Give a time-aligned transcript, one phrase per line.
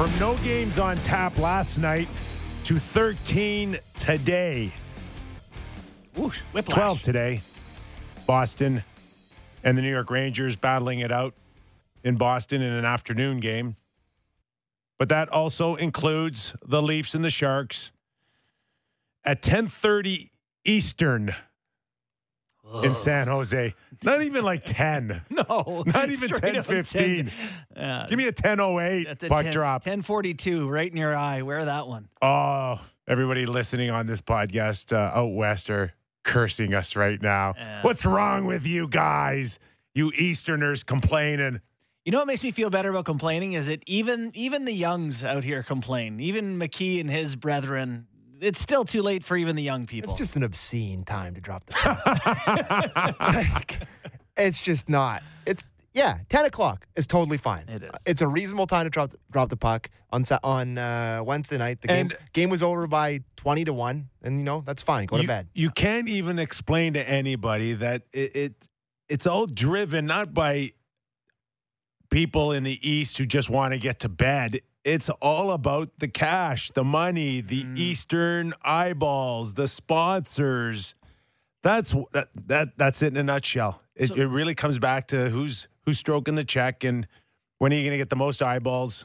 [0.00, 2.08] From no games on tap last night
[2.64, 4.72] to 13 today.
[6.16, 6.74] Whoosh, whiplash.
[6.74, 7.42] 12 today.
[8.26, 8.82] Boston
[9.62, 11.34] and the New York Rangers battling it out
[12.02, 13.76] in Boston in an afternoon game.
[14.98, 17.92] But that also includes the Leafs and the Sharks
[19.22, 20.30] at 10:30
[20.64, 21.34] Eastern
[22.82, 23.74] in San Jose.
[24.04, 25.22] Not even like 10.
[25.30, 27.30] No, Not even straight up 10:15.
[27.74, 27.82] 10.
[27.82, 29.82] Uh, Give me a 10:08 that's a puck 10, drop.
[29.86, 31.42] 1042 right in your eye.
[31.42, 32.08] Wear that one.
[32.22, 37.54] Oh, everybody listening on this podcast uh, out west are cursing us right now.
[37.56, 37.82] Yeah.
[37.82, 39.58] What's wrong with you guys?
[39.94, 41.60] You Easterners complaining.
[42.04, 45.24] You know what makes me feel better about complaining is that even even the youngs
[45.24, 46.20] out here complain.
[46.20, 48.06] Even McKee and his brethren.
[48.40, 50.10] It's still too late for even the young people.
[50.10, 53.16] It's just an obscene time to drop the puck.
[53.20, 53.80] like,
[54.36, 55.22] it's just not.
[55.46, 57.68] It's yeah, ten o'clock is totally fine.
[57.68, 57.90] It is.
[58.06, 61.80] It's a reasonable time to drop the, drop the puck on on uh, Wednesday night.
[61.80, 65.06] The game game was over by twenty to one, and you know that's fine.
[65.06, 65.48] Go you, to bed.
[65.54, 68.54] you can't even explain to anybody that it, it
[69.08, 70.72] it's all driven not by
[72.10, 74.60] people in the East who just want to get to bed.
[74.84, 77.76] It's all about the cash, the money, the Mm.
[77.76, 80.94] Eastern eyeballs, the sponsors.
[81.62, 83.82] That's that, that that's it in a nutshell.
[83.94, 87.06] It, So- it really comes back to who's who's stroking the check and
[87.58, 89.04] when are you going to get the most eyeballs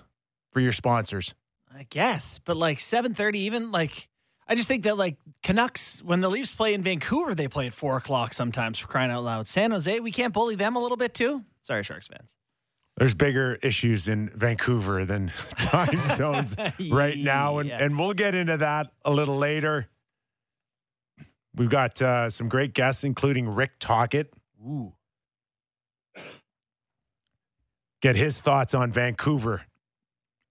[0.52, 1.34] for your sponsors.
[1.78, 4.08] I guess, but like 7:30, even like
[4.48, 7.73] I just think that like Canucks when the Leafs play in Vancouver, they play at
[7.73, 9.48] four o'clock sometimes for crying out loud.
[9.48, 11.44] San Jose, we can't bully them a little bit too.
[11.62, 12.34] Sorry, Sharks fans.
[12.97, 16.55] There's bigger issues in Vancouver than time zones
[16.89, 17.81] right now, and, Yes.
[17.81, 19.88] and we'll get into that a little later.
[21.55, 24.33] We've got uh, some great guests, including Rick Tocchet.
[24.66, 24.93] Ooh,
[28.01, 29.63] Get his thoughts on Vancouver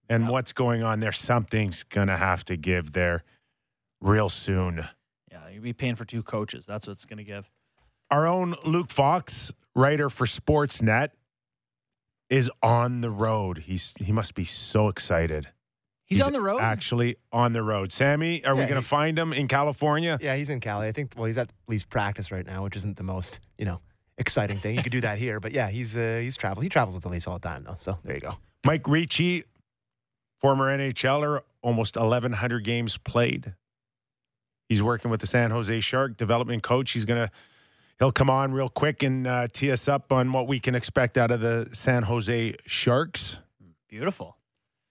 [0.09, 1.13] and what's going on there.
[1.13, 3.23] Something's gonna have to give there
[4.01, 4.85] real soon.
[5.31, 6.67] yeah, you'd be paying for two coaches.
[6.67, 7.49] That's what it's going to give.
[8.11, 11.11] Our own Luke Fox, writer for Sportsnet,
[12.31, 13.59] is on the road.
[13.59, 15.49] He's he must be so excited.
[16.07, 16.61] He's, on the road.
[16.61, 17.91] Actually, on the road.
[17.91, 20.19] Sammy, are we going to find him in California?
[20.21, 20.87] Yeah, he's in Cali.
[20.87, 21.15] I think.
[21.17, 23.81] Well, he's at Leafs practice right now, which isn't the most you know
[24.19, 24.77] exciting thing.
[24.77, 26.63] You could do that here, but yeah, he's uh, he's travel.
[26.63, 27.77] He travels with the Leafs all the time though.
[27.79, 28.37] So there you go.
[28.65, 29.45] Mike Ricci,
[30.41, 33.55] former NHLer, almost 1,100 games played.
[34.69, 36.93] He's working with the San Jose Shark development coach.
[36.93, 37.31] He's going to
[37.99, 41.19] he'll come on real quick and uh, tee us up on what we can expect
[41.19, 43.39] out of the San Jose Sharks.
[43.89, 44.37] Beautiful.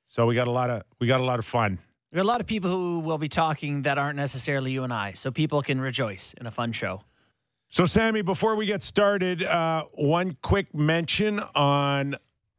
[0.07, 1.79] So we got a lot of we got a lot of fun.
[2.11, 4.93] There are a lot of people who will be talking that aren't necessarily you and
[4.93, 7.01] I, so people can rejoice in a fun show.
[7.69, 12.17] So, Sammy, before we get started, uh, one quick mention on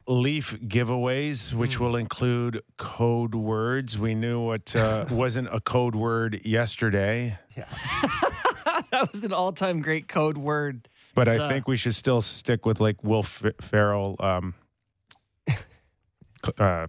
[0.09, 3.97] Leaf giveaways, which will include code words.
[3.97, 7.39] We knew what uh, wasn't a code word yesterday,
[8.95, 10.89] that was an all-time great code word.
[11.15, 14.55] but I think we should still stick with like Will F- Ferrell um,
[16.59, 16.87] uh,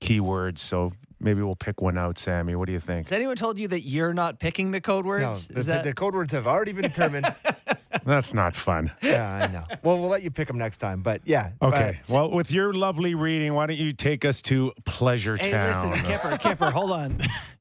[0.00, 0.58] keywords.
[0.58, 2.54] So maybe we'll pick one out, Sammy.
[2.54, 3.06] What do you think?
[3.08, 5.48] Has anyone told you that you're not picking the code No, words?
[5.48, 7.32] the, Is that the, the code words have already been determined.
[8.04, 8.90] That's not fun.
[9.02, 9.64] yeah, I know.
[9.82, 11.02] Well, we'll let you pick them next time.
[11.02, 11.50] But yeah.
[11.60, 11.98] Okay.
[12.08, 15.90] uh, Well, with your lovely reading, why don't you take us to Pleasure Hey, Town?
[15.90, 17.20] listen, Kipper, Kipper, hold on.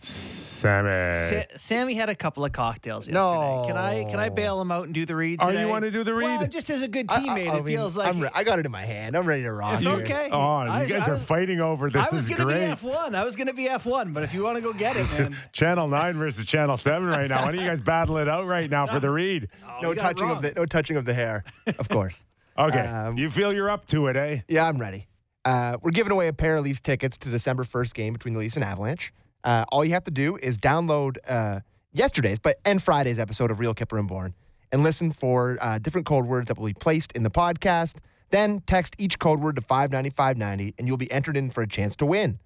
[0.00, 1.12] Sammy.
[1.12, 3.18] Sa- Sammy had a couple of cocktails yesterday.
[3.20, 3.64] No.
[3.66, 5.90] Can I can I bail him out and do the read Oh, you want to
[5.90, 6.26] do the read?
[6.40, 8.28] Well, just as a good I- I- teammate, I it mean, feels like I'm re-
[8.34, 9.16] I got it in my hand.
[9.16, 9.80] I'm ready to rock.
[9.80, 9.90] Here.
[9.92, 10.28] okay.
[10.32, 12.06] Oh, I- you guys I are was- fighting over this.
[12.10, 13.14] I was gonna be F one.
[13.14, 15.36] I was gonna be F one, but if you want to go get it, man.
[15.52, 17.40] Channel 9 versus Channel 7 right now.
[17.44, 19.48] Why don't you guys battle it out right now for the read?
[19.66, 21.44] Oh, No we got it touching of the no touching of the hair,
[21.78, 22.24] of course.
[22.58, 22.80] Okay.
[22.80, 24.40] Um, you feel you're up to it, eh?
[24.46, 25.06] Yeah, I'm ready.
[25.46, 28.40] Uh, we're giving away a pair of Leafs tickets to December 1st game between the
[28.40, 29.14] Leafs and Avalanche.
[29.44, 31.60] Uh, all you have to do is download uh,
[31.92, 34.34] yesterday's but and Friday's episode of Real Kyper and Bourne
[34.72, 37.96] and listen for uh, different code words that will be placed in the podcast.
[38.30, 41.96] Then text each code word to 59590 and you'll be entered in for a chance
[41.96, 42.38] to win.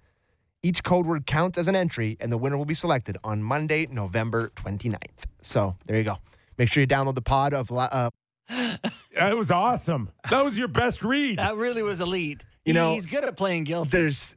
[0.63, 3.87] Each code word counts as an entry and the winner will be selected on Monday,
[3.91, 4.97] November 29th.
[5.43, 6.17] So there you go.
[6.57, 8.11] Make sure you download the pod of uh,
[8.49, 10.11] That was awesome.
[10.31, 11.39] That was your best read.
[11.39, 12.43] That really was elite.
[12.65, 13.91] You know, he's good at playing guilty.
[13.91, 14.35] there's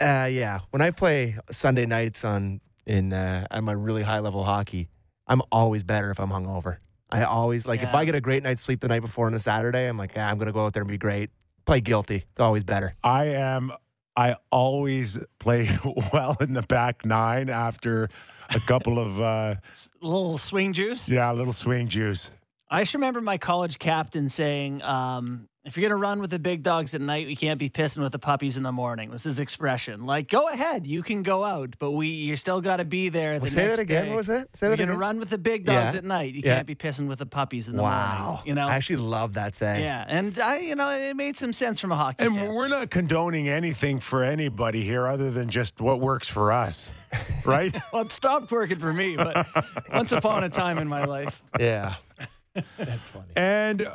[0.00, 4.44] uh yeah when i play sunday nights on in uh i'm a really high level
[4.44, 4.88] hockey
[5.26, 6.78] i'm always better if i'm hungover
[7.10, 9.38] i always like if i get a great night's sleep the night before on a
[9.38, 11.30] saturday i'm like yeah, i'm gonna go out there and be great
[11.66, 13.72] play guilty it's always better I am.
[14.16, 15.68] I always play
[16.12, 18.08] well in the back nine after
[18.50, 19.54] a couple of uh,
[20.02, 21.08] little swing juice.
[21.08, 22.30] yeah, a little swing juice.
[22.68, 26.38] I just remember my college captain saying, um, if you're going to run with the
[26.38, 29.24] big dogs at night, we can't be pissing with the puppies in the morning, was
[29.24, 30.06] his expression.
[30.06, 33.34] Like, go ahead, you can go out, but we you still got to be there
[33.34, 34.04] the Well, say next that again.
[34.04, 34.08] day.
[34.10, 34.48] What was that?
[34.56, 34.98] Say You're that going to again.
[35.00, 35.98] run with the big dogs Yeah.
[35.98, 36.32] at night.
[36.34, 36.54] You Yeah.
[36.56, 38.24] can't be pissing with the puppies in the wow.
[38.24, 38.42] morning.
[38.46, 38.68] You know?
[38.68, 39.82] I actually love that saying.
[39.82, 40.04] yeah.
[40.08, 42.56] And I, you know, it made some sense from a hockey And standpoint.
[42.56, 46.90] we're not condoning anything for anybody here other than just what works for us,
[47.44, 47.74] right?
[47.92, 49.46] Well, it stopped working for me, but
[49.92, 51.42] once upon a time in my life.
[51.58, 51.96] Yeah.
[52.78, 53.26] That's funny.
[53.36, 53.90] and uh,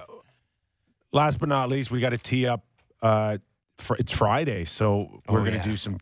[1.16, 2.64] last but not least, we got to tee up.
[3.02, 3.38] Uh,
[3.80, 5.64] fr- it's Friday, so we're Oh, going to yeah.
[5.64, 5.98] do some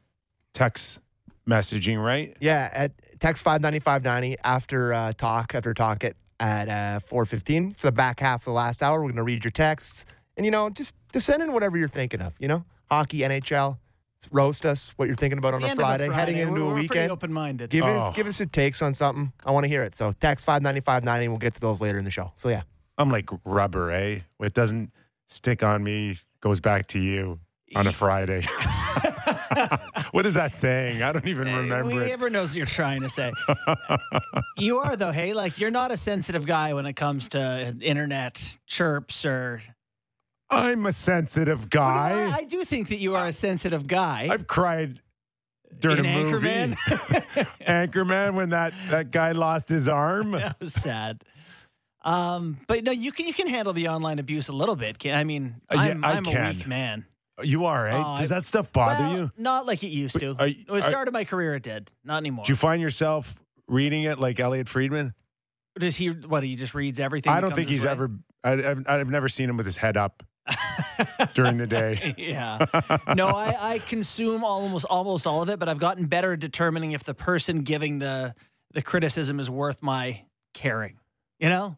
[0.54, 1.00] text
[1.48, 2.36] messaging, right?
[2.42, 7.00] Yeah, at text five ninety five ninety after uh, talk after talk at at uh,
[7.02, 9.02] four fifteen for the back half of the last hour.
[9.02, 10.06] We're gonna read your texts
[10.38, 12.34] and you know just just send in whatever you're thinking of.
[12.40, 13.78] You know, hockey, NHL,
[14.32, 16.72] roast us what you're thinking about on a end of Friday, heading We're- into we're
[16.72, 17.12] a weekend.
[17.12, 17.70] open-minded.
[17.70, 17.90] Give Oh.
[18.08, 19.32] us give us your takes on something.
[19.46, 19.96] I want to hear it.
[19.96, 21.28] So text five ninety five ninety.
[21.28, 22.32] We'll get to those later in the show.
[22.38, 22.62] So yeah,
[22.98, 24.20] I'm like rubber, eh?
[24.40, 24.92] It doesn't
[25.28, 27.40] stick on me, goes back to you
[27.76, 28.44] on a Friday.
[30.12, 31.02] what is that saying?
[31.02, 32.12] I don't even remember it.
[32.12, 33.32] ever knows what you're trying to say.
[34.58, 38.58] you are though, hey, like you're not a sensitive guy when it comes to internet
[38.68, 39.62] chirps or.
[40.50, 42.10] I'm a sensitive Well, guy.
[42.12, 44.28] no, I, I do think that you are a sensitive guy.
[44.30, 45.02] I've cried
[45.80, 46.48] during In a movie.
[46.48, 47.48] Anchorman?
[47.68, 50.32] Anchorman, when that, that guy lost his arm.
[50.34, 51.24] that was sad.
[52.04, 55.00] Um, but no, you can you can handle the online abuse a little bit.
[55.00, 57.06] Can, I mean, Uh, yeah, I'm, I I'm a weak man.
[57.42, 58.04] You are, eh?
[58.06, 59.32] Oh, Does that stuff bother Well, you?
[59.38, 60.36] Not like it used to.
[60.38, 61.90] Are you- At the are- start of my career, it did.
[62.04, 62.46] Not anymore.
[62.46, 63.36] Do you find yourself
[63.68, 65.14] reading it like Elliot Friedman?
[65.80, 66.10] Does he?
[66.10, 67.32] What he just reads everything?
[67.34, 67.92] I don't think he's way?
[67.92, 68.12] ever.
[68.44, 70.22] I, I've, I've never seen him with his head up
[71.34, 72.14] during the day.
[72.18, 72.66] yeah.
[73.16, 76.92] No, I, I consume almost almost all of it, but I've gotten better at determining
[76.92, 78.36] if the person giving the
[78.74, 80.22] the criticism is worth my
[80.54, 81.00] caring.
[81.40, 81.78] You know,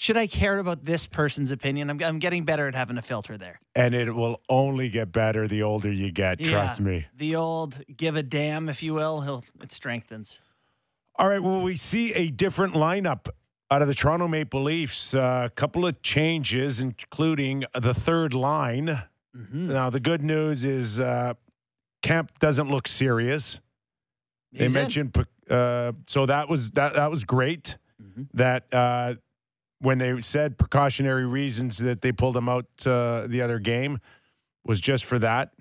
[0.00, 1.90] should I care about this person's opinion?
[1.90, 3.60] I'm I'm getting better at having a filter there.
[3.74, 6.40] And it will only get better the older you get.
[6.42, 6.86] Trust Yeah.
[6.86, 7.06] me.
[7.18, 10.40] The old give a damn, if you will, he'll it strengthens.
[11.16, 11.42] All right.
[11.42, 13.28] Well, we see a different lineup
[13.70, 15.12] out of the Toronto Maple Leafs.
[15.12, 18.86] A couple of changes, including the third line.
[19.36, 19.68] Mm-hmm.
[19.68, 21.34] Now, the good news is uh,
[22.02, 23.60] Kampf doesn't look serious.
[24.52, 24.80] They He's in.
[24.82, 27.76] mentioned uh, so that was that that was great.
[28.02, 28.28] Mhm.
[28.32, 29.14] That uh,
[29.80, 33.98] when they said precautionary reasons that they pulled him out uh, the other game
[34.64, 35.52] was just for that.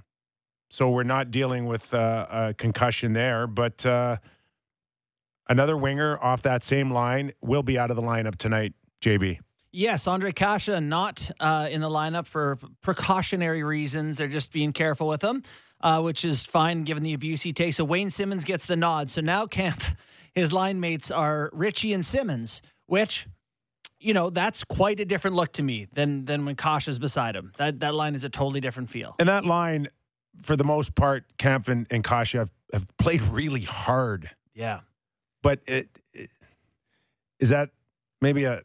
[0.69, 4.17] So we're not dealing with uh, a concussion there, but uh,
[5.47, 8.73] another winger off that same line will be out of the lineup tonight.
[9.01, 9.39] JB.
[9.71, 14.17] Yes, Andre Kase not uh, in the lineup for precautionary reasons.
[14.17, 15.43] They're just being careful with him,
[15.81, 17.77] uh, which is fine given the abuse he takes.
[17.77, 19.09] So Wayne Simmonds gets the nod.
[19.09, 19.95] So now Kampf,
[20.33, 23.27] his line mates are Ritchie and Simmonds, which,
[23.99, 27.51] you know, that's quite a different look to me than than when Kase's beside him.
[27.57, 29.15] That that line is a totally different feel.
[29.19, 29.87] And that line,
[30.41, 34.31] for the most part, Kampf and, and Kase have, have played really hard.
[34.53, 34.81] Yeah.
[35.41, 36.29] but it, it,
[37.39, 37.69] is that
[38.21, 38.61] maybe a,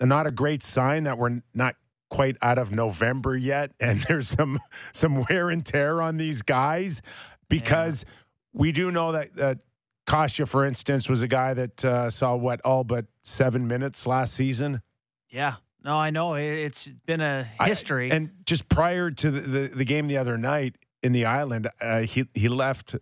[0.00, 1.76] a not a great sign that we're not
[2.08, 4.58] quite out of November yet, and there's some
[4.92, 7.02] some wear and tear on these guys
[7.48, 8.04] because
[8.52, 9.58] we do know that that
[10.08, 14.34] Kase, for instance, was a guy that uh, saw what all but seven minutes last
[14.34, 14.80] season.
[15.28, 15.56] Yeah.
[15.84, 16.34] No, I know.
[16.34, 18.10] It- It's been a I- history.
[18.10, 22.00] and just prior to the, the, the game the other night in the island, uh,
[22.00, 22.96] he he left.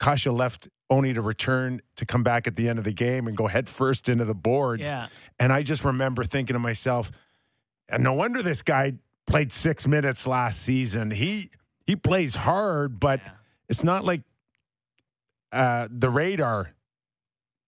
[0.00, 3.36] Kase left only to return to come back at the end of the game and
[3.36, 4.86] go head first into the boards.
[4.86, 5.06] yeah.
[5.38, 7.10] And I just remember thinking to myself,
[7.88, 8.94] and no wonder this guy
[9.26, 11.10] played six minutes last season.
[11.10, 11.50] He
[11.86, 13.30] he plays hard, but Yeah.
[13.68, 14.22] it's not like
[15.54, 16.74] uh, the radar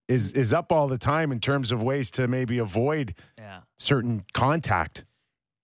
[0.08, 3.60] is is up all the time in terms of ways to maybe avoid Yeah.
[3.78, 5.04] certain contact.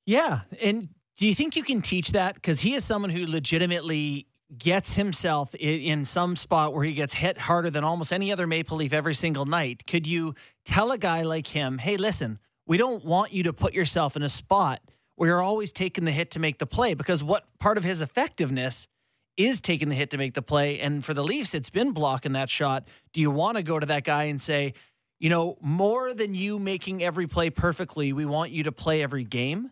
[0.07, 0.41] Yeah.
[0.61, 2.35] And do you think you can teach that?
[2.35, 4.27] Because he is someone who legitimately
[4.59, 8.47] gets himself in, in some spot where he gets hit harder than almost any other
[8.47, 9.87] Maple Leaf every single night.
[9.87, 13.73] Could you tell a guy like him, hey, listen, we don't want you to put
[13.75, 14.81] yourself in a spot
[15.17, 16.95] where you're always taking the hit to make the play?
[16.95, 18.89] Because what part of his effectiveness
[19.37, 20.81] is taking the hit to make the play?
[20.81, 22.89] And for the Leafs, it's been blocking that shot.
[23.13, 24.75] Do you want to go to that guy and say,
[25.19, 29.25] you know, more than you making every play perfectly, we want you to play every
[29.25, 29.71] game?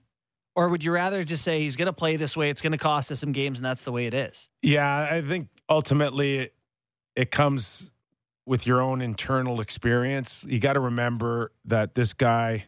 [0.56, 2.50] Or would you rather just say he's going to play this way?
[2.50, 4.48] It's going to cost us some games, and that's the way it is.
[4.62, 6.54] Yeah, I think ultimately it,
[7.14, 7.92] it comes
[8.46, 10.44] with your own internal experience.
[10.48, 12.66] You got to remember that this guy,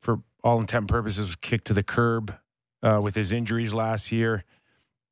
[0.00, 2.36] for all intent and purposes, was kicked to the curb
[2.82, 4.44] uh, with his injuries last year.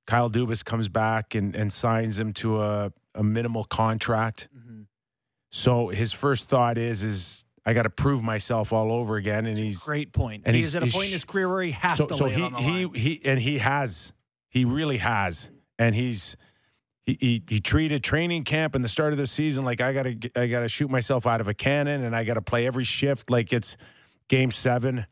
[0.07, 4.49] Kyle Dubas comes back and, and signs him to a, a minimal contract.
[4.57, 4.83] Mm-hmm.
[5.51, 9.47] So his first thought is, is I got to prove myself all over again.
[9.47, 10.43] And he's Great point.
[10.47, 12.15] And he's, he's- at a he's point in his career where he has so to
[12.15, 14.13] so he he he and he has
[14.49, 16.37] he really has and he's
[17.05, 20.17] he, he he treated training camp and the start of the season like I gotta
[20.37, 23.53] I gotta shoot myself out of a cannon and I gotta play every shift like
[23.53, 23.77] it's
[24.29, 25.07] game seven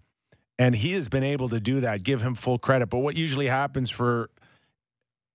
[0.58, 3.48] and he has been able to do that give him full credit but what usually
[3.48, 4.30] happens for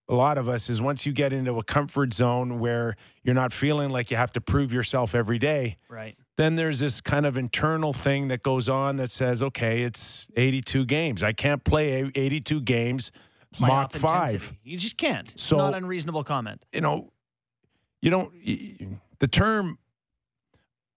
[0.10, 3.54] a lot of us is once you get into a comfort zone where you're not
[3.54, 6.18] feeling like you have to prove yourself every day right.
[6.38, 10.86] then there's this kind of internal thing that goes on that says, okay, it's 82
[10.86, 11.22] games.
[11.22, 13.12] I can't play 82 games,
[13.60, 14.26] Mach Playoff 5.
[14.34, 14.60] intensity.
[14.64, 15.32] You just can't.
[15.32, 16.66] It's So- not unreasonable comment.
[16.74, 17.12] You know,
[18.02, 18.32] you don't,
[19.20, 19.78] the term,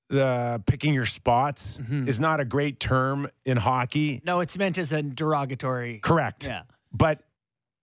[0.09, 2.07] the picking your spots Mhm.
[2.07, 4.21] is not a great term in hockey.
[4.25, 5.99] No, it's meant as a derogatory.
[6.01, 6.45] Correct.
[6.47, 6.63] Yeah.
[6.93, 7.23] But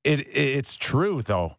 [0.03, 1.55] it it's true, though,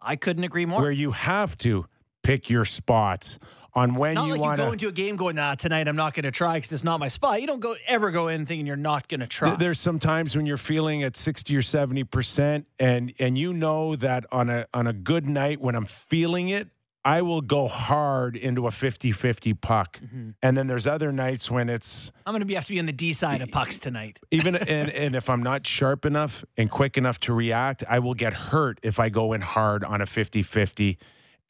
[0.00, 0.80] I couldn't agree more.
[0.82, 1.86] where you have to
[2.22, 3.38] pick your spots
[3.74, 4.72] on when not you like want to go to.
[4.72, 7.08] into a game going, nah, tonight I'm not going to try because it's not my
[7.08, 7.40] spot.
[7.40, 9.48] You don't go ever go in thinking you're not going to try.
[9.50, 13.52] Th- There's some times when you're feeling at 60 or 70 percent, and and you
[13.52, 16.68] know that on a on a good night when I'm feeling it,
[17.04, 20.00] I will go hard into a 50-50 puck.
[20.00, 20.30] Mm-hmm.
[20.42, 22.86] And then there's other nights when it's I'm going to be have to be on
[22.86, 24.18] the D side of pucks tonight.
[24.30, 28.14] even and, and if I'm not sharp enough and quick enough to react, I will
[28.14, 30.96] get hurt if I go in hard on a 50-50.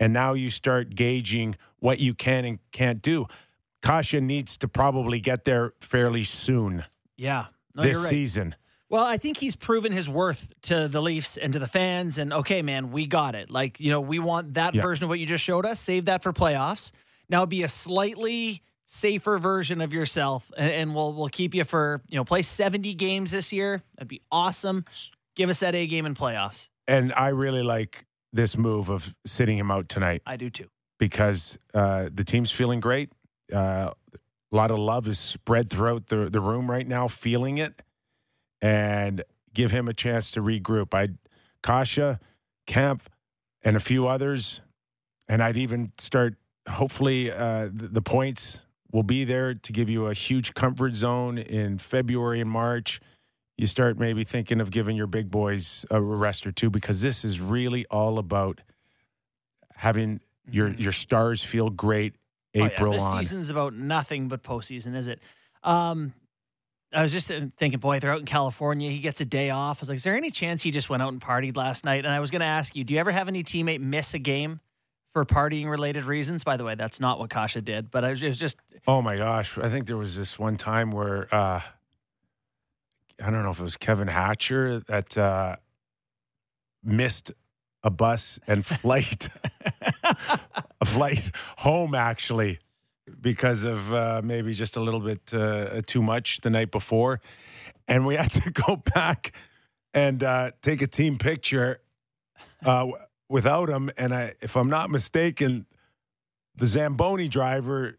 [0.01, 3.27] And now you start gauging what you can and can't do.
[3.83, 6.85] Kase needs to probably get there fairly soon
[7.17, 7.47] Yeah.
[7.77, 8.09] No, this right.
[8.09, 8.55] season.
[8.95, 12.17] Well, I think he's proven his worth to the Leafs and to the fans.
[12.17, 13.51] And okay, man, we got it.
[13.51, 14.83] Like, you know, we want that Yeah.
[14.83, 15.81] version of what you just showed us.
[15.81, 16.93] Save that for playoffs.
[17.29, 22.17] Now be a slightly safer version of yourself, and, we'll we'll keep you for you
[22.17, 23.83] know play seventy games this year.
[23.97, 24.85] That'd be awesome.
[25.35, 26.69] Give us that A game in playoffs.
[26.87, 30.69] And I really like this move of sitting him out tonight I do too.
[31.01, 33.11] because uh, the team's feeling great.
[33.53, 33.91] Uh,
[34.53, 37.83] a lot of love is spread throughout the, the room right now, feeling it,
[38.65, 40.95] and give him a chance to regroup.
[40.95, 41.19] I'd
[41.63, 42.19] Kase,
[42.67, 43.09] Kampf,
[43.63, 44.63] and a few others,
[45.29, 46.37] and I'd even start.
[46.67, 51.77] Hopefully, uh, the, points will be there to give you a huge comfort zone in
[51.77, 53.01] February and March.
[53.59, 57.23] You start maybe thinking of giving your big boys a rest or two because this
[57.23, 58.63] is really all about
[59.75, 62.15] having your your stars feel great
[62.57, 62.67] Oh, yeah.
[62.67, 63.23] April This on.
[63.23, 65.21] season's about nothing but postseason, is it?
[65.63, 66.13] Um,
[66.95, 68.91] I was just thinking, boy, they're out in California.
[68.91, 69.79] He gets a day off.
[69.79, 72.05] I was like, is there any chance he just went out and partied last night?
[72.05, 74.19] And I was going to ask you, do you ever have any teammate miss a
[74.19, 74.61] game
[75.13, 76.45] for partying related reasons?
[76.45, 79.01] By the way, that's not what Kase did, but I was, it was just Oh
[79.01, 79.57] my gosh!
[79.57, 81.61] I think there was this one time where uh,
[83.23, 85.57] I don't know if it was Kevin Hatcher that uh,
[86.83, 87.33] missed
[87.83, 89.29] a bus and flight,
[90.03, 92.59] a flight home actually,
[93.21, 97.21] because of uh, maybe just a little bit uh, too much the night before,
[97.89, 99.33] and we had to go back
[99.93, 101.81] and uh, take a team picture
[102.65, 102.87] uh,
[103.29, 103.91] without him.
[103.97, 105.67] And I, if I'm not mistaken,
[106.57, 107.99] the Zamboni driver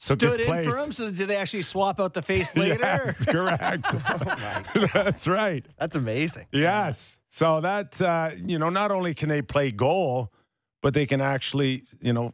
[0.00, 0.68] took his stood in place.
[0.68, 0.92] for him.
[0.92, 2.78] So did they actually swap out the face later?
[2.80, 3.86] Yes, correct.
[3.94, 5.64] Oh That's right.
[5.78, 6.46] That's amazing.
[6.52, 7.18] Yes.
[7.28, 10.32] So that uh, you know, not only can they play goal,
[10.82, 12.32] but they can actually, you know,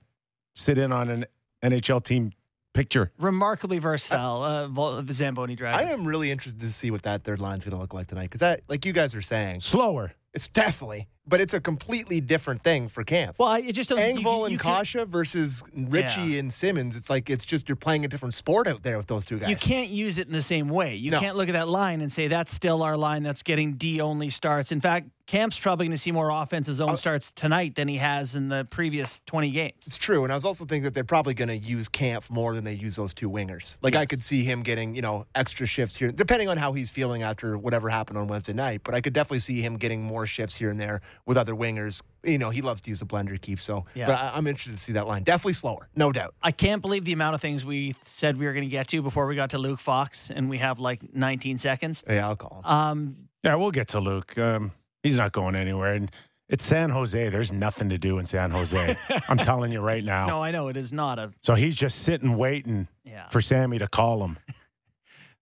[0.57, 1.27] sit in on an
[1.63, 2.33] NHL team
[2.75, 3.13] picture.
[3.19, 5.79] Remarkably versatile, uh, Vol- Zamboni driver.
[5.79, 8.25] I am really interested to see what that third line's going to look like tonight
[8.25, 10.13] because that, like you guys are saying, Slower.
[10.35, 13.38] it's definitely, but it's a completely different thing for Kampf.
[13.38, 16.38] well, I it just you- Engvall and can- Kase versus Ritchie Yeah.
[16.40, 16.97] and Simmonds.
[16.97, 19.49] It's like it's just you're playing a different sport out there with those two guys.
[19.50, 20.95] You can't use it in the same way.
[20.95, 21.21] You No.
[21.21, 24.30] can't look at that line and say that's still our line that's getting D only
[24.30, 24.73] starts.
[24.73, 27.97] In fact, Kampf's probably going to see more offensive zone Uh, starts tonight than he
[27.97, 29.75] has in the previous 20 games.
[29.85, 32.54] It's true, and I was also thinking that they're probably going to use Kampf more
[32.54, 33.76] than they use those two wingers.
[33.83, 36.90] Like I could see him getting you know extra shifts here, depending on how he's
[36.90, 38.83] feeling after whatever happened on Wednesday night.
[38.85, 42.02] But I could definitely see him getting more shifts here and there with other wingers.
[42.25, 43.62] You know, he loves to use a blender, Keefe.
[43.62, 44.06] So, Yeah.
[44.06, 45.23] but I, I'm interested to see that line.
[45.23, 46.35] Definitely slower, no doubt.
[46.42, 49.02] I can't believe the amount of things we said we were going to get to
[49.02, 52.02] before we got to Luke Fox, and we have like 19 seconds.
[52.08, 52.64] Yeah, I'll call him.
[52.70, 54.37] Um, Yeah, we'll get to Luke.
[54.37, 55.94] Um, he's not going anywhere.
[55.94, 56.11] And
[56.49, 57.28] it's San Jose.
[57.28, 58.96] There's nothing to do in San Jose.
[59.28, 60.26] I'm telling you right now.
[60.26, 61.32] no, I know it is not a.
[61.42, 63.28] So he's just sitting waiting Yeah.
[63.30, 64.38] for Sammy to call him.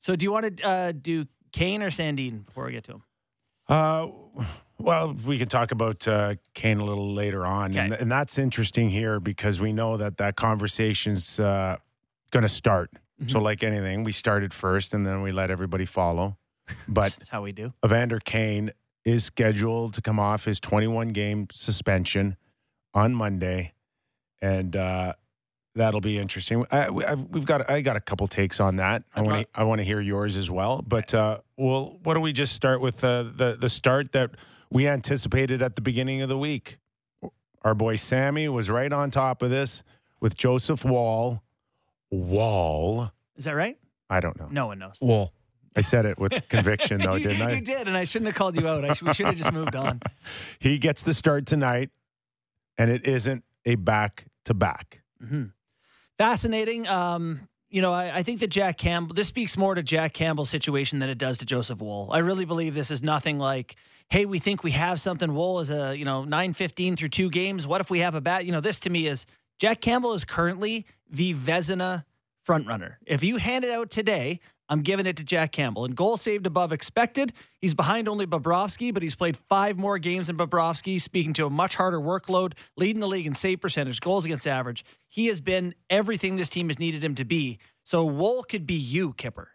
[0.00, 3.02] So do you want to uh, do Kane or Sandin before we get to him?
[3.68, 4.08] Uh,
[4.78, 8.02] well, we can talk about uh, Kane a little later on, and, Okay.
[8.02, 11.76] and that's interesting here because we know that that conversation's uh,
[12.30, 12.90] going to start.
[13.28, 16.36] So, like anything, we started first, and then we let everybody follow.
[16.88, 17.72] But That's how we do.
[17.84, 18.72] Evander Kane
[19.04, 22.36] is scheduled to come off his 21 game suspension
[22.92, 23.72] on Monday,
[24.42, 25.12] and uh,
[25.76, 26.66] that'll be interesting.
[26.72, 29.04] I, I, we've got I got a couple takes on that.
[29.14, 30.82] I want to I want to hear yours as well.
[30.86, 34.32] But uh, well, why don't we just start with uh, the the start that
[34.70, 36.78] we anticipated at the beginning of the week?
[37.62, 39.82] Our boy Sammy was right on top of this
[40.20, 41.42] with Joseph Woll.
[42.10, 43.10] Woll.
[43.36, 43.78] Is that right?
[44.10, 44.48] I don't know.
[44.50, 44.98] No one knows.
[45.00, 45.32] Woll.
[45.76, 47.52] I said it with conviction though, you, didn't I?
[47.54, 48.84] You did, and I shouldn't have called you out.
[48.84, 50.00] I sh- we should have just moved on.
[50.60, 51.90] He gets the start tonight,
[52.78, 55.00] and it isn't a back to back.
[55.20, 55.44] hmm
[56.16, 56.86] Fascinating.
[56.86, 60.48] Um, you know, I, I think that Jack Campbell, this speaks more to Jack Campbell's
[60.48, 62.08] situation than it does to Joseph Woll.
[62.12, 63.74] I really believe this is nothing like,
[64.10, 65.34] hey, we think we have something.
[65.34, 67.66] Woll is a, you know, 915 through two games.
[67.66, 68.44] What if we have a bat?
[68.44, 69.26] You know, this to me is
[69.58, 72.04] Jack Campbell is currently the Vezina
[72.46, 72.96] frontrunner.
[73.06, 75.84] If you hand it out today, I'm giving it to Jack Campbell.
[75.84, 77.32] And goal saved above expected.
[77.60, 81.50] He's behind only Bobrovsky, but he's played five more games than Bobrovsky, speaking to a
[81.50, 84.84] much harder workload, leading the league in save percentage, goals against average.
[85.08, 87.58] He has been everything this team has needed him to be.
[87.84, 89.50] So Woll could be you, Kipper,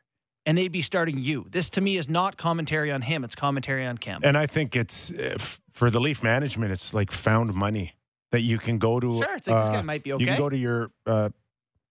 [0.46, 1.46] and they'd be starting you.
[1.50, 4.28] This to me is not commentary on him; it's commentary on Campbell.
[4.28, 5.38] And I think it's uh,
[5.74, 6.72] for the Leaf management.
[6.72, 7.94] It's like found money
[8.32, 9.18] that you can go to.
[9.22, 10.24] Sure, it's like this uh, guy might be okay.
[10.24, 11.30] You can go to your uh,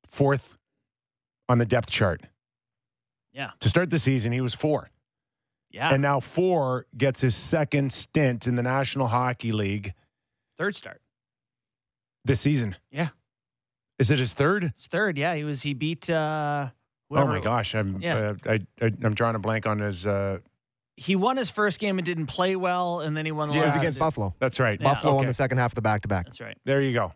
[0.09, 0.57] fourth
[1.49, 2.23] on the depth chart.
[3.33, 3.50] Yeah.
[3.61, 4.90] To start the season, he was four,
[5.71, 9.95] Yeah, and now four gets his second stint in the National Hockey League
[10.57, 11.00] third start.
[12.25, 12.75] this season.
[12.90, 13.09] Yeah.
[13.99, 14.64] Is it his third?
[14.64, 15.17] It's third.
[15.19, 15.62] Yeah, he was.
[15.62, 16.09] He beat.
[16.11, 16.71] uh
[17.11, 18.17] Oh my gosh, I'm Yeah.
[18.17, 20.05] uh, I, I I'm drawing a blank on his.
[20.07, 20.38] Uh,
[20.97, 23.62] He won his first game and didn't play well, and then he won the Yeah,
[23.62, 24.35] It was against Buffalo.
[24.38, 24.81] that's right.
[24.81, 24.93] Yeah.
[24.93, 25.23] Buffalo Okay.
[25.23, 26.27] in the second half of the back to back.
[26.27, 26.57] That's right.
[26.65, 27.12] There you go.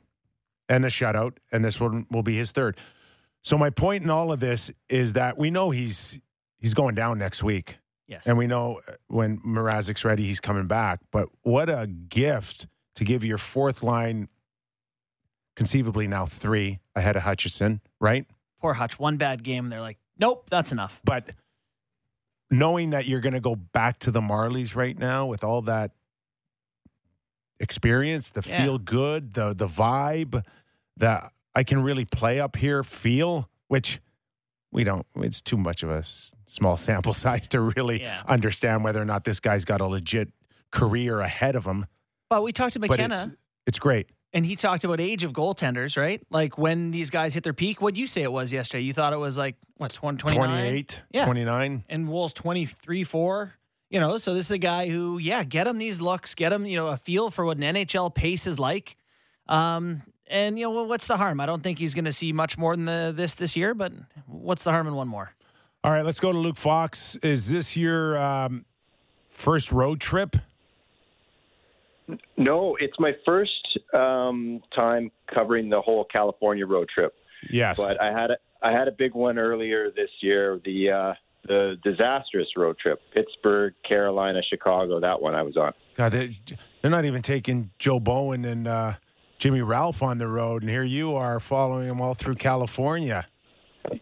[0.68, 2.78] And the shutout, and this one will be his third.
[3.42, 6.18] So my point in all of this is that we know he's
[6.58, 8.26] he's going down next week, Yes.
[8.26, 11.00] and we know uh, when Mrazek's ready, he's coming back.
[11.10, 14.28] But what a gift to give your fourth line,
[15.56, 18.26] conceivably now three ahead of Hutchinson, right?
[18.62, 18.98] Poor Hutch.
[18.98, 19.68] One bad game.
[19.68, 21.00] They're like, nope, that's enough.
[21.04, 21.30] But
[22.50, 25.90] knowing that you're going to go back to the Marlies right now with all that
[27.60, 28.62] experience, the Yeah.
[28.62, 30.44] feel good, the the vibe
[30.96, 34.00] that I can really play up here, feel, which
[34.70, 35.06] we don't.
[35.16, 38.22] It's too much of a s- small sample size to really Yeah.
[38.26, 40.32] understand whether or not this guy's got a legit
[40.70, 41.86] career ahead of him.
[42.30, 43.14] But we talked to But McKenna.
[43.14, 44.08] it's it's great.
[44.34, 46.22] And he talked about age of goaltenders, right?
[46.30, 47.82] Like when these guys hit their peak.
[47.82, 48.82] What'd you say it was yesterday?
[48.82, 50.48] You thought it was like, what, 20, 29?
[50.48, 51.24] 28, Yeah.
[51.26, 51.84] 29.
[51.88, 53.54] And Woll's 23, 4.
[53.90, 56.64] You know, so this is a guy who, yeah, get him these looks, get him,
[56.64, 58.96] you know, a feel for what an NHL pace is like.
[59.48, 61.40] Um, and, you know, well, what's the harm?
[61.40, 63.92] I don't think he's going to see much more than the, this this year, but
[64.26, 65.30] what's the harm in one more?
[65.84, 67.16] All right, let's go to Luke Fox.
[67.16, 68.64] Is this your um,
[69.28, 70.36] first road trip?
[72.36, 77.14] No, it's my first um, time covering the whole California road trip.
[77.50, 77.76] Yes.
[77.76, 80.60] But I had a, I had a big one earlier this year.
[80.64, 81.14] The uh,
[81.46, 85.00] the disastrous road trip: Pittsburgh, Carolina, Chicago.
[85.00, 85.72] That one I was on.
[85.96, 86.38] God, they,
[86.80, 88.94] they're not even taking Joe Bowen and uh,
[89.38, 93.26] Jimmy Ralph on the road, and here you are following them all through California.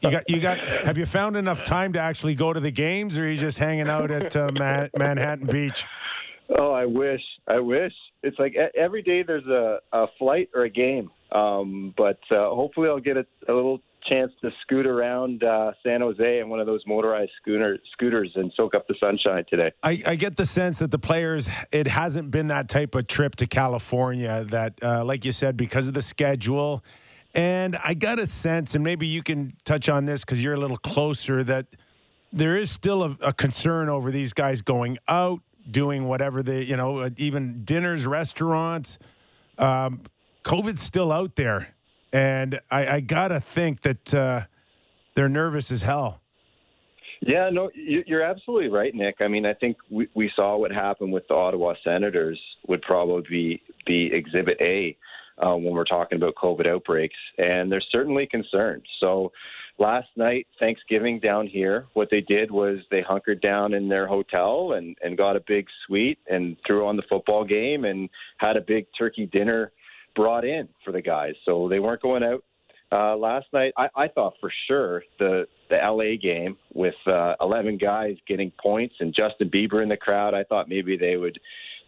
[0.03, 0.59] You got, you got.
[0.59, 3.57] Have you found enough time to actually go to the games, or are you just
[3.57, 5.87] hanging out at uh, Man- Manhattan Beach?
[6.59, 7.23] Oh, I wish.
[7.47, 7.93] I wish.
[8.23, 11.11] It's like every day there's a, a flight or a game.
[11.33, 16.01] Um, but uh, hopefully I'll get a, a little chance to scoot around uh, San
[16.01, 19.71] Jose in one of those motorized scooter scooters and soak up the sunshine today.
[19.83, 23.37] I, I get the sense that the players, it hasn't been that type of trip
[23.37, 24.45] to California.
[24.49, 26.83] That, uh, like you said, because of the schedule,
[27.35, 30.61] and I got a sense, and maybe you can touch on this because you're a
[30.61, 31.45] little closer.
[31.45, 31.67] That
[32.33, 36.77] there is still a, a concern over these guys going out, doing whatever they, you
[36.77, 38.99] know, uh, even dinners, restaurants.
[39.59, 40.03] Um,
[40.45, 41.75] COVID's still out there,
[42.13, 44.43] and I, I gotta think that uh,
[45.15, 46.21] they're nervous as hell.
[47.21, 49.17] Yeah, no, you- you're absolutely right, Nick.
[49.21, 53.23] I mean, I think we, we saw what happened with the Ottawa Senators would probably
[53.29, 54.97] be, be Exhibit A
[55.45, 58.83] uh, when we're talking about COVID outbreaks, and they're certainly concerned.
[59.01, 59.33] So
[59.81, 64.75] last night, Thanksgiving down here, what they did was they hunkered down in their hotel
[64.75, 68.61] and, and got a big suite and threw on the football game and had a
[68.61, 69.73] big turkey dinner
[70.15, 71.35] brought in for the guys.
[71.45, 72.45] So they weren't going out
[72.93, 77.79] uh, last night, I, I thought for sure the the LA game with uh, 11
[77.79, 81.39] guys getting points and Justin Bieber in the crowd, I thought maybe they would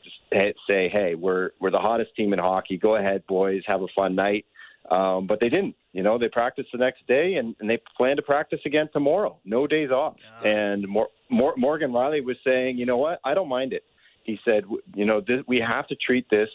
[0.04, 2.78] just say, "Hey, we're we're the hottest team in hockey.
[2.78, 4.46] Go ahead, boys, have a fun night."
[4.90, 5.76] Um, but they didn't.
[5.92, 9.38] You know, they practiced the next day and, and they plan to practice again tomorrow.
[9.44, 10.16] No days off.
[10.44, 13.20] And Mor- Mor- Morgan Rielly was saying, "You know what?
[13.24, 13.84] I don't mind it."
[14.24, 14.64] He said,
[14.94, 16.48] "You know, this, we have to treat this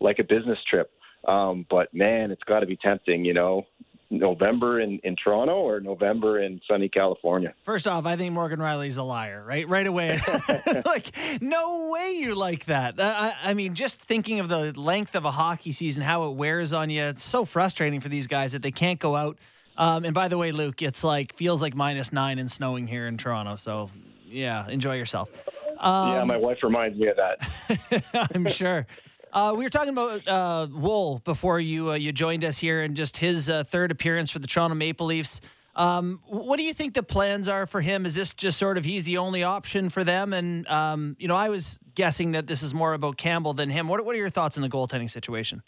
[0.00, 0.90] like a business trip."
[1.26, 3.66] Um, but man, it's got to be tempting, you know,
[4.10, 7.54] November in, in Toronto or November in sunny California.
[7.64, 9.68] First off, I think Morgan Rielly's a liar, right?
[9.68, 10.20] Right away.
[10.84, 12.94] like, no way you like that.
[12.98, 16.72] I, I, mean, just thinking of the length of a hockey season, how it wears
[16.72, 19.38] on you, it's so frustrating for these guys that they can't go out.
[19.76, 23.06] Um, and by the way, Luke, it's like feels like minus nine and snowing here
[23.06, 23.56] in Toronto.
[23.56, 23.90] So,
[24.26, 25.30] yeah, enjoy yourself.
[25.78, 28.28] Um, yeah, my wife reminds me of that.
[28.34, 28.86] I'm sure.
[29.32, 32.96] Uh, we were talking about uh, Woll before you uh, you joined us here, and
[32.96, 35.40] just his uh, third appearance for the Toronto Maple Leafs.
[35.76, 38.06] Um, what do you think the plans are for him?
[38.06, 40.32] Is this just sort of he's the only option for them?
[40.32, 43.86] And um, you know, I was guessing that this is more about Campbell than him.
[43.86, 45.62] What, what are your thoughts on the goaltending situation?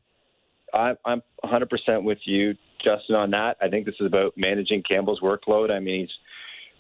[0.75, 3.59] I, I'm 100% with you, Justin, on that.
[3.61, 5.71] I think this is about managing Campbell's workload.
[5.71, 6.11] I mean, he's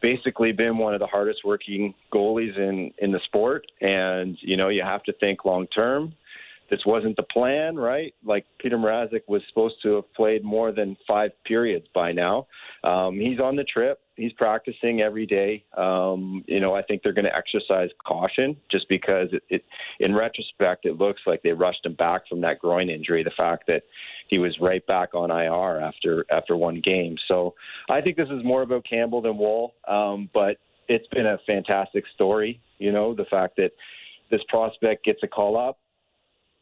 [0.00, 4.68] basically been one of the hardest working goalies in in the sport, and you know,
[4.68, 6.14] you have to think long term
[6.72, 8.14] this wasn't the plan, right?
[8.24, 12.46] Like Peter Mrazek was supposed to have played more than five periods by now.
[12.82, 14.00] Um, he's on the trip.
[14.16, 15.66] He's practicing every day.
[15.76, 19.64] Um, you know, I think they're going to exercise caution just because it, it,
[20.00, 23.22] in retrospect, it looks like they rushed him back from that groin injury.
[23.22, 23.82] The fact that
[24.28, 27.16] he was right back on IR after after one game.
[27.28, 27.54] So
[27.90, 29.74] I think this is more about Campbell than Woll.
[29.86, 30.56] Um, but
[30.88, 32.62] it's been a fantastic story.
[32.78, 33.72] You know, the fact that
[34.30, 35.78] this prospect gets a call up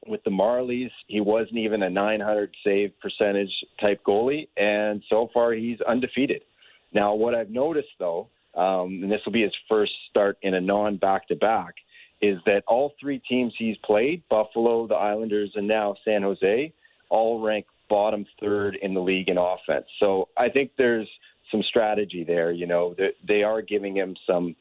[0.07, 0.91] with the Marlies.
[1.07, 6.43] He wasn't even a 900 save percentage type goalie, and so far he's undefeated.
[6.93, 10.61] Now, what I've noticed though, um, and this will be his first start in a
[10.61, 11.75] non back to back,
[12.21, 16.73] is that all three teams he's played Buffalo, the Islanders, and now San Jose
[17.11, 19.87] all rank bottom third in the league in offense.
[19.99, 21.09] So I think there's
[21.51, 22.53] some strategy there.
[22.53, 22.95] You know,
[23.27, 24.55] they are giving him some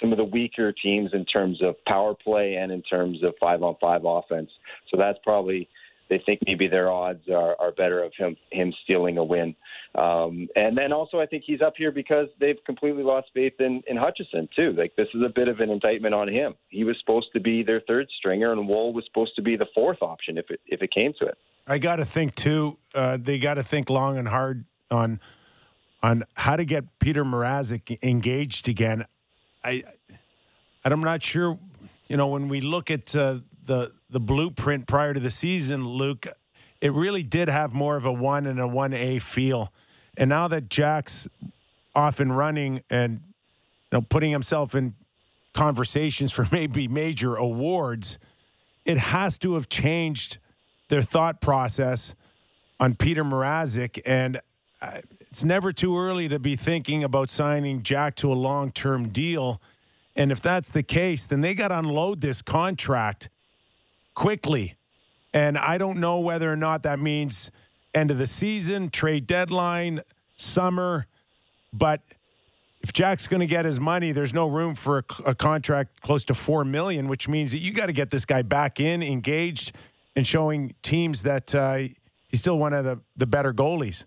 [0.00, 3.62] some of the weaker teams in terms of power play and in terms of five
[3.62, 4.50] on five offense.
[4.90, 5.68] So that's probably
[6.08, 9.54] they think maybe their odds are, are better of him him stealing a win.
[9.94, 13.82] Um, and then also I think he's up here because they've completely lost faith in,
[13.88, 14.72] in Hutchinson too.
[14.76, 16.54] Like this is a bit of an indictment on him.
[16.68, 19.66] He was supposed to be their third stringer, and Woll was supposed to be the
[19.74, 21.38] fourth option if it if it came to it.
[21.66, 22.78] I got to think too.
[22.94, 25.20] Uh, they got to think long and hard on
[26.02, 29.06] on how to get Peter Mrazek engaged again.
[29.66, 29.82] I,
[30.84, 31.58] I'm not sure.
[32.08, 36.26] You know, when we look at uh, the the blueprint prior to the season, Luke,
[36.80, 39.72] it really did have more of a one and a one A feel.
[40.16, 41.26] And now that Jack's
[41.94, 43.20] off and running and
[43.90, 44.94] you know putting himself in
[45.52, 48.18] conversations for maybe major awards,
[48.84, 50.38] it has to have changed
[50.88, 52.14] their thought process
[52.78, 54.00] on Peter Mrazek.
[54.06, 54.40] And
[54.82, 59.60] it's never too early to be thinking about signing Jack to a long term deal
[60.16, 63.28] and if that's the case, then they got to unload this contract
[64.14, 64.76] quickly.
[65.34, 67.50] And I don't know whether or not that means
[67.94, 70.00] end of the season, trade deadline,
[70.36, 71.06] summer.
[71.72, 72.00] But
[72.80, 76.24] if Jack's going to get his money, there's no room for a, a contract close
[76.24, 79.72] to four million, which means that you got to get this guy back in, engaged,
[80.14, 81.80] and showing teams that uh,
[82.28, 84.04] he's still one of the, the better goalies.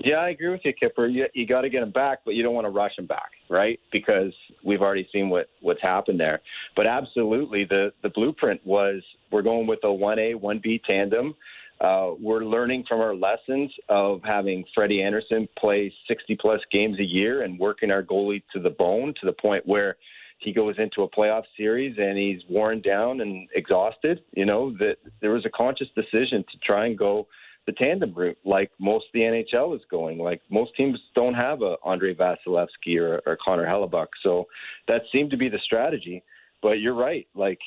[0.00, 1.08] Yeah, I agree with you, Kipper.
[1.08, 3.30] You, you got to get him back, but you don't want to rush him back,
[3.50, 3.80] right?
[3.90, 4.32] Because
[4.64, 6.40] we've already seen what what's happened there.
[6.76, 11.34] But absolutely, the the blueprint was we're going with a one A one B tandem.
[11.80, 17.04] Uh, we're learning from our lessons of having Freddie Andersen play 60 plus games a
[17.04, 19.96] year and working our goalie to the bone to the point where
[20.40, 24.20] he goes into a playoff series and he's worn down and exhausted.
[24.32, 27.26] You know that there was a conscious decision to try and go
[27.68, 30.18] the tandem route, like most the NHL is going.
[30.18, 34.46] Like most teams don't have a Andrei Vasilevskiy or, or Connor Hellebuyck, so
[34.88, 36.24] that seemed to be the strategy.
[36.62, 37.58] But you're right, like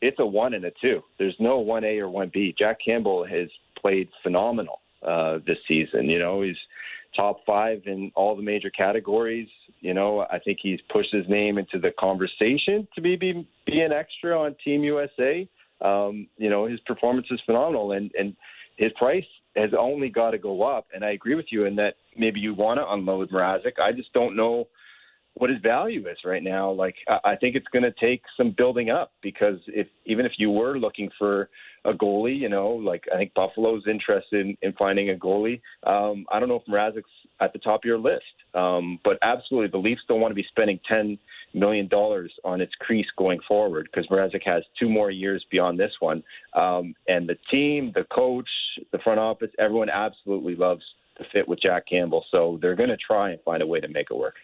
[0.00, 1.02] it's a one and a two.
[1.18, 2.54] There's no one A or one B.
[2.58, 6.06] Jack Campbell has played phenomenal uh, this season.
[6.06, 6.56] You know, he's
[7.14, 9.48] top five in all the major categories.
[9.80, 13.92] You know, I think he's pushed his name into the conversation to maybe be an
[13.92, 15.46] extra on Team USA.
[15.82, 18.34] Um, you know, his performance is phenomenal, and and
[18.80, 19.24] his price
[19.56, 20.86] has only got to go up.
[20.94, 23.78] And I agree with you in that maybe you want to unload Mrazek.
[23.82, 24.68] I just don't know
[25.34, 26.70] what his value is right now.
[26.70, 30.50] Like I think it's going to take some building up because if even if you
[30.50, 31.48] were looking for
[31.84, 35.60] a goalie, you know, like I think Buffalo's interested in, in finding a goalie.
[35.86, 37.08] Um, I don't know if Mrazek's
[37.40, 40.46] at the top of your list, um, but absolutely the Leafs don't want to be
[40.50, 41.18] spending ten
[41.54, 45.92] million dollars on its crease going forward because Mrazek has two more years beyond this
[46.00, 46.22] one.
[46.54, 48.48] Um, and the team, the coach,
[48.92, 50.82] the front office, everyone absolutely loves
[51.18, 52.24] to fit with Jack Campbell.
[52.30, 54.34] So they're going to try and find a way to make it work.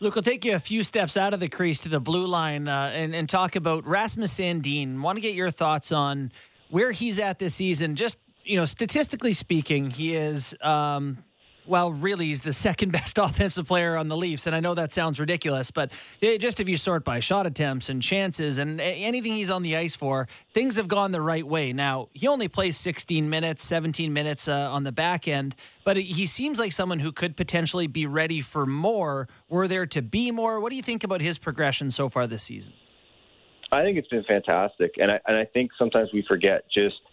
[0.00, 2.66] Luke, I'll take you a few steps out of the crease to the blue line
[2.66, 5.00] uh, and, and talk about Rasmus Sandin.
[5.00, 6.32] Want to get your thoughts on
[6.70, 7.94] where he's at this season.
[7.94, 11.18] Just, you know, statistically speaking, he is um,
[11.66, 14.46] well, really, he's the second best offensive player on the Leafs.
[14.46, 18.02] And I know that sounds ridiculous, but just if you sort by shot attempts and
[18.02, 21.72] chances and anything he's on the ice for, things have gone the right way.
[21.72, 26.26] Now, he only plays 16 minutes, 17 minutes uh, on the back end, but he
[26.26, 29.28] seems like someone who could potentially be ready for more.
[29.48, 30.60] Were there to be more?
[30.60, 32.72] What do you think about his progression so far this season?
[33.70, 34.94] I think it's been fantastic.
[34.98, 36.96] And I, and I think sometimes we forget just–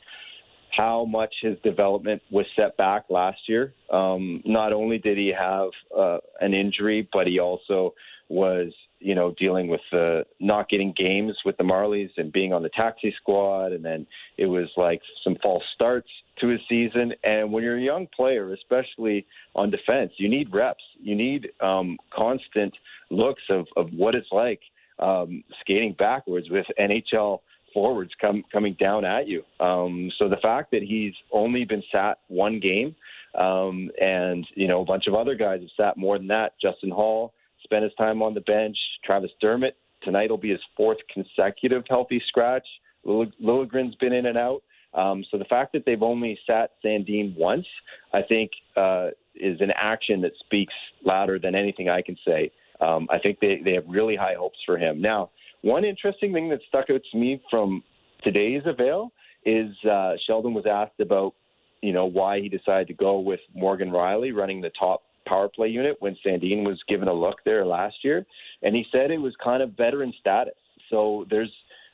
[0.75, 3.73] how much his development was set back last year.
[3.91, 7.93] Um, not only did he have uh, an injury, but he also
[8.29, 12.61] was, you know, dealing with uh, not getting games with the Marlies and being on
[12.61, 14.05] the taxi squad, and then
[14.37, 17.13] it was like some false starts to his season.
[17.23, 20.83] And when you're a young player, especially on defense, you need reps.
[21.01, 22.73] You need um, constant
[23.09, 24.61] looks of, of what it's like
[24.99, 27.39] um, skating backwards with NHL
[27.73, 29.43] forwards come coming down at you.
[29.59, 32.95] Um, so the fact that he's only been sat one game,
[33.35, 36.53] um, and you know a bunch of other guys have sat more than that.
[36.61, 38.77] Justin Holl spent his time on the bench.
[39.03, 42.67] Travis Dermott tonight will be his fourth consecutive healthy scratch.
[43.05, 44.61] Liljegren's been in and out.
[44.93, 47.65] Um, so the fact that they've only sat Sandin once,
[48.13, 50.73] I think, uh, is an action that speaks
[51.05, 52.51] louder than anything I can say.
[52.81, 55.01] Um, I think they, they have really high hopes for him.
[55.01, 55.29] Now,
[55.61, 57.83] one interesting thing that stuck out to me from
[58.23, 59.11] today's avail
[59.45, 61.33] is uh, Sheldon was asked about,
[61.81, 65.67] you know, why he decided to go with Morgan Rielly running the top power play
[65.67, 68.25] unit when Sandin was given a look there last year,
[68.63, 70.55] and he said it was kind of veteran status.
[70.89, 71.51] So there's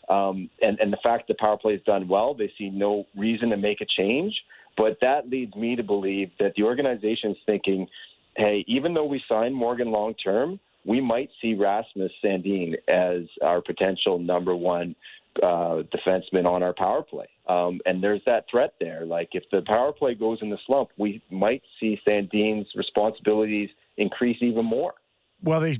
[0.09, 3.49] um, and and the fact the power play is done well, they see no reason
[3.49, 4.33] to make a change.
[4.77, 7.87] But that leads me to believe that the organization is thinking,
[8.35, 13.61] hey, even though we signed Morgan long term, we might see Rasmus Sandin as our
[13.61, 14.95] potential number one
[15.41, 17.27] uh, defenseman on our power play.
[17.47, 19.05] Um, and there's that threat there.
[19.05, 24.37] Like if the power play goes in the slump, we might see Sandin's responsibilities increase
[24.41, 24.93] even more.
[25.41, 25.77] Well, they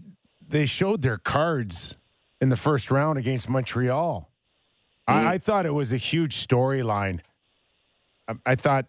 [0.47, 1.95] they showed their cards
[2.41, 4.29] in the first round against Montreal.
[5.07, 5.27] Mm-hmm.
[5.27, 7.21] I, I, thought it was a huge storyline.
[8.27, 8.85] I, I thought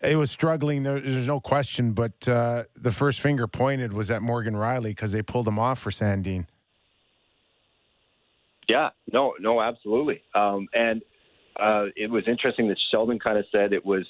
[0.00, 0.82] it was struggling.
[0.82, 5.22] there's no question, but uh, the first finger pointed was at Morgan Rielly because they
[5.22, 6.46] pulled him off for Sandin.
[8.68, 10.22] Yeah, no, no, absolutely.
[10.34, 11.02] Um, and
[11.58, 14.06] uh, it was interesting that Sheldon kind of said it was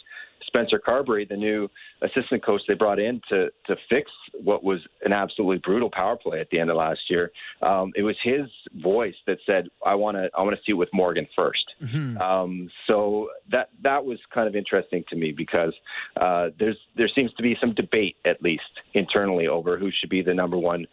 [0.49, 1.69] Spencer Carbery, the new
[2.03, 4.11] assistant coach they brought in to to fix
[4.43, 7.31] what was an absolutely brutal power play at the end of last year.
[7.63, 8.47] Um, it was his
[8.83, 11.53] voice that said, "I want to I want to see it with Morgan 1st
[11.85, 12.19] mm-hmm.
[12.19, 15.73] um, so that that was kind of interesting to me because
[16.21, 18.63] uh, there's there seems to be some debate at least
[18.95, 20.87] internally over who should be the number one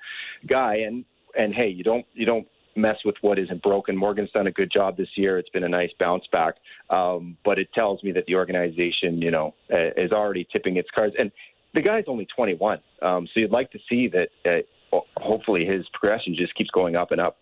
[0.47, 1.05] guy and
[1.37, 3.95] and hey, you don't you don't mess with what isn't broken.
[3.95, 5.37] Morgan's done a good job this year.
[5.37, 6.55] It's been a nice bounce back,
[6.89, 11.15] um, but it tells me that the organization, you know, is already tipping its cards.
[11.17, 11.31] And
[11.73, 14.29] the guy's only 21, um, so you'd like to see that.
[14.45, 17.37] Uh, hopefully, his progression just keeps going up and up.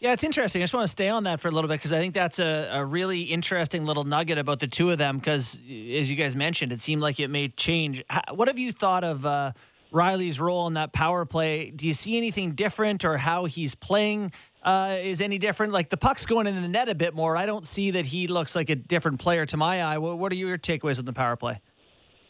[0.00, 0.60] Yeah, it's interesting.
[0.60, 2.38] I just want to stay on that for a little bit because I think that's
[2.38, 5.16] a, a, really interesting little nugget about the two of them.
[5.16, 8.04] Because, as you guys mentioned, it seemed like it may change.
[8.34, 9.24] What have you thought of?
[9.24, 9.52] Uh,
[9.94, 11.70] Rielly's role in that power play.
[11.70, 14.32] Do you see anything different or how he's playing
[14.64, 15.72] uh, is any different?
[15.72, 17.36] Like the puck's going in the net a bit more.
[17.36, 19.98] I don't see that he looks like a different player to my eye.
[19.98, 21.60] What, what are your takeaways on the power play?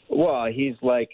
[0.09, 1.11] Well, he's like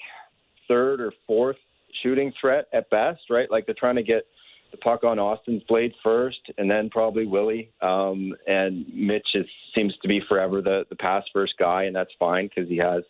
[0.68, 1.56] third or fourth
[2.02, 3.50] shooting threat at best, right?
[3.50, 4.24] Like they're trying to get
[4.70, 7.70] the puck on Austin's blade first, and then probably Willie.
[7.82, 12.12] Um, and Mitch is, seems to be forever the the pass first guy, and that's
[12.18, 13.02] fine because he has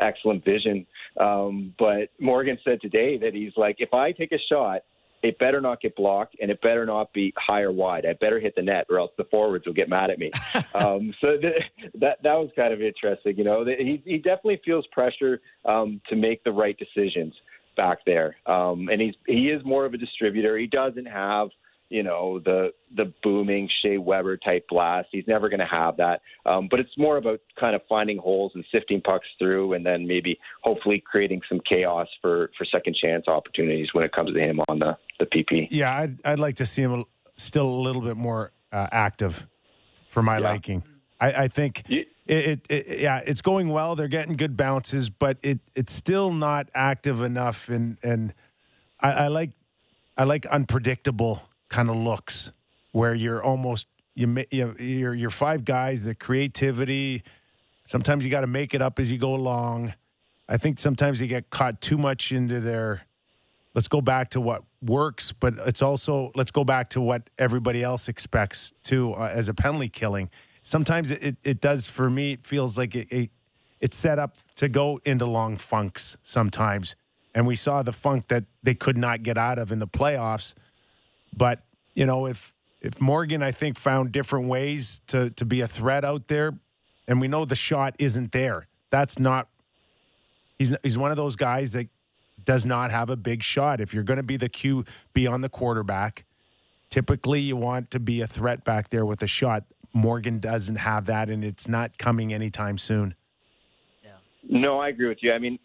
[0.00, 0.86] excellent vision.
[1.18, 4.82] Um, but Morgan said today that he's like, if I take a shot,
[5.22, 8.06] it better not get blocked and it better not be high or wide.
[8.06, 10.30] I better hit the net or else the forwards will get mad at me.
[10.74, 11.62] um, so th-
[11.94, 13.36] that that was kind of interesting.
[13.36, 17.34] You know, he he definitely feels pressure um, to make the right decisions
[17.76, 20.56] back there, um, and he's he is more of a distributor.
[20.58, 21.48] He doesn't have
[21.90, 25.08] you know the the booming Shea Weber type blast.
[25.12, 26.22] He's never going to have that.
[26.46, 30.06] Um, but it's more about kind of finding holes and sifting pucks through, and then
[30.06, 34.60] maybe hopefully creating some chaos for for second chance opportunities when it comes to him
[34.68, 35.68] on the the PP.
[35.70, 37.04] Yeah, I'd I'd like to see him
[37.36, 39.46] still a little bit more uh, active
[40.06, 40.50] for my yeah.
[40.50, 40.82] liking.
[41.20, 41.82] I, I think.
[41.88, 43.96] it, it, it, yeah, it's going well.
[43.96, 47.68] They're getting good bounces, but it it's still not active enough.
[47.68, 48.32] And and
[49.00, 49.50] I, I like
[50.16, 52.52] I like unpredictable kind of looks
[52.92, 54.44] where you're almost you
[54.78, 57.22] you're five guys the creativity
[57.84, 59.94] sometimes you got to make it up as you go along
[60.48, 63.02] i think sometimes you get caught too much into their
[63.74, 67.82] let's go back to what works but it's also let's go back to what everybody
[67.82, 70.28] else expects too uh, as a penalty killing
[70.62, 73.30] sometimes it, it, it, does for me it feels like it, it
[73.80, 76.94] it's set up to go into long funks sometimes.
[77.34, 80.54] And we saw the funk that they could not get out of in the playoffs.
[81.36, 81.62] But,
[81.94, 86.04] you know, if if Morgan, I think, found different ways to to be a threat
[86.04, 86.58] out there,
[87.06, 88.66] and we know the shot isn't there.
[88.90, 89.48] That's not
[90.58, 91.88] he's he's one of those guys that
[92.44, 93.80] does not have a big shot.
[93.80, 96.24] If you're going to be the QB on the quarterback,
[96.88, 99.64] typically you want to be a threat back there with a shot.
[99.92, 103.14] Morgan doesn't have that, and it's not coming anytime soon.
[104.04, 104.10] Yeah.
[104.48, 105.32] No, I agree with you.
[105.32, 105.58] I mean,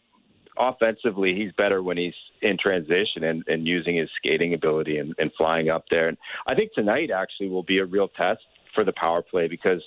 [0.57, 5.31] offensively, he's better when he's in transition and, and using his skating ability and, and
[5.37, 6.07] flying up there.
[6.07, 8.41] And I think tonight actually will be a real test
[8.73, 9.81] for the power play because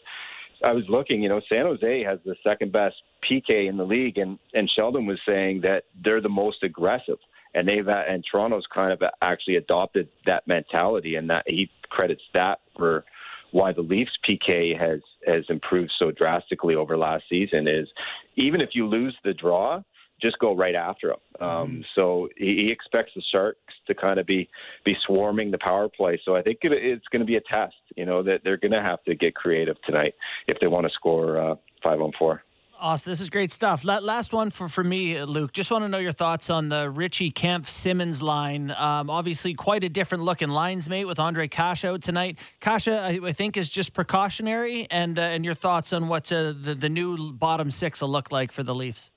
[0.64, 2.96] I was looking, you know, San Jose has the second best
[3.28, 7.18] PK in the league, and and Sheldon was saying that they're the most aggressive,
[7.54, 12.58] and they've and Toronto's kind of actually adopted that mentality, and that he credits that
[12.76, 13.04] for
[13.52, 17.88] why the Leafs PK has has improved so drastically over last season is
[18.36, 19.80] even if you lose the draw,
[20.20, 21.16] just go right after him.
[21.40, 21.80] Um, mm-hmm.
[21.94, 24.48] So he, he, expects the Sharks to kind of be
[24.84, 26.20] be swarming the power play.
[26.24, 27.74] So I think it, it's going to be a test.
[27.96, 30.14] You know that they're going to have to get creative tonight
[30.46, 32.42] if they want to score uh, five on four.
[32.80, 33.82] Austin, this is great stuff.
[33.84, 35.52] Last one for, for me, Luke.
[35.52, 38.70] Just want to know your thoughts on the Ritchie Kampf Simmonds line.
[38.70, 42.38] Um, obviously, quite a different looking lines mate with Andre Kase out tonight.
[42.60, 46.52] Kase, I, I, think, is just precautionary, and uh, and your thoughts on what uh,
[46.52, 49.10] the the new bottom six will look like for the Leafs.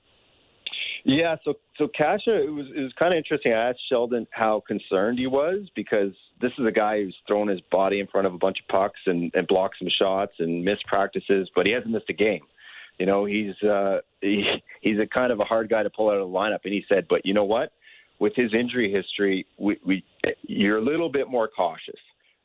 [1.04, 3.52] Yeah, so so Kase, it was it was kind of interesting.
[3.52, 7.60] I asked Sheldon how concerned he was because this is a guy who's thrown his
[7.72, 10.86] body in front of a bunch of pucks and, and blocked some shots and missed
[10.86, 12.42] practices, but he hasn't missed a game.
[12.98, 14.44] You know, he's uh, he,
[14.80, 16.60] he's a kind of a hard guy to pull out of the lineup.
[16.64, 17.72] And he said, but you know what?
[18.20, 20.04] With his injury history, we, we
[20.42, 21.98] you're a little bit more cautious.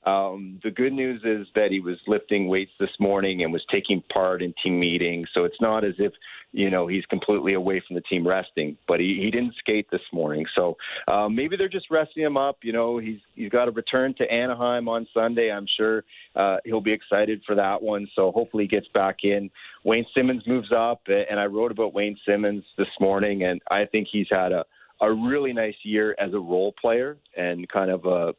[0.08, 4.02] Um, the good news is that he was lifting weights this morning and was taking
[4.14, 5.28] part in team meetings.
[5.34, 6.14] So it's not as if,
[6.54, 10.08] you know, he's completely away from the team resting, but he, he didn't skate this
[10.14, 10.46] morning.
[10.56, 10.78] So
[11.10, 12.60] uh, maybe they're just resting him up.
[12.62, 15.52] You know, he's, he's got to return to Anaheim on Sunday.
[15.52, 16.06] I'm sure
[16.38, 18.08] uh, he'll be excited for that one.
[18.16, 19.50] So hopefully he gets back in.
[19.84, 24.08] Wayne Simmonds moves up, and I wrote about Wayne Simmonds this morning, and I think
[24.10, 24.64] he's had a,
[25.02, 28.34] a really nice year as a role player and kind of a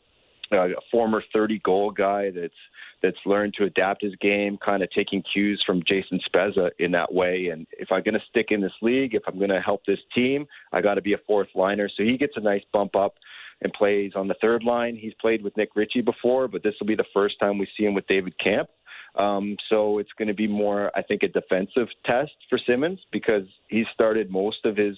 [0.52, 2.54] a former 30 goal guy that's
[3.02, 7.12] that's learned to adapt his game, kind of taking cues from Jason Spezza in that
[7.12, 7.48] way.
[7.52, 10.00] And if I'm going to stick in this league, if I'm going to help this
[10.14, 11.88] team, I got to be a fourth liner.
[11.88, 13.14] So he gets a nice bump up
[13.62, 14.96] and plays on the third line.
[14.96, 17.84] He's played with Nick Ritchie before, but this will be the first time we see
[17.84, 18.70] him with David Kampf.
[19.14, 23.44] Um, so it's going to be more, I think, a defensive test for Simmonds because
[23.68, 24.96] he started most of his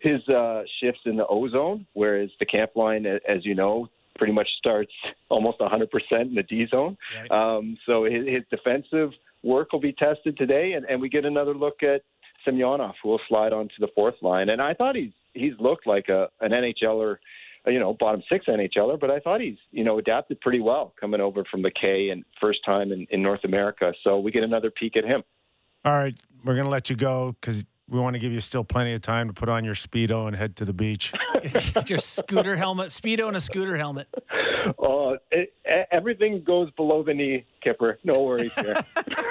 [0.00, 3.86] his uh, shifts in the O zone, whereas the Kampf line, as you know,
[4.20, 4.92] pretty much starts
[5.30, 5.86] almost 100%
[6.20, 6.94] in the D zone.
[7.18, 7.30] Right.
[7.30, 11.54] Um, so his, his, defensive work will be tested today, and, and we get another
[11.54, 12.02] look at
[12.46, 14.50] Semyonov, who will slide onto the fourth line.
[14.50, 17.16] And I thought he's he's looked like a an NHLer,
[17.66, 21.22] you know, bottom six NHLer, but I thought he's you know adapted pretty well coming
[21.22, 23.94] over from the K and first time in, in North America.
[24.04, 25.22] So we get another peek at him.
[25.86, 28.92] All right, we're gonna let you go because we want to give you still plenty
[28.94, 31.12] of time to put on your speedo and head to the beach.
[31.86, 34.06] your scooter helmet, speedo, and a scooter helmet.
[34.78, 35.52] Oh, it,
[35.90, 37.96] everything goes below the knee, Kyper.
[38.04, 38.76] No worries here.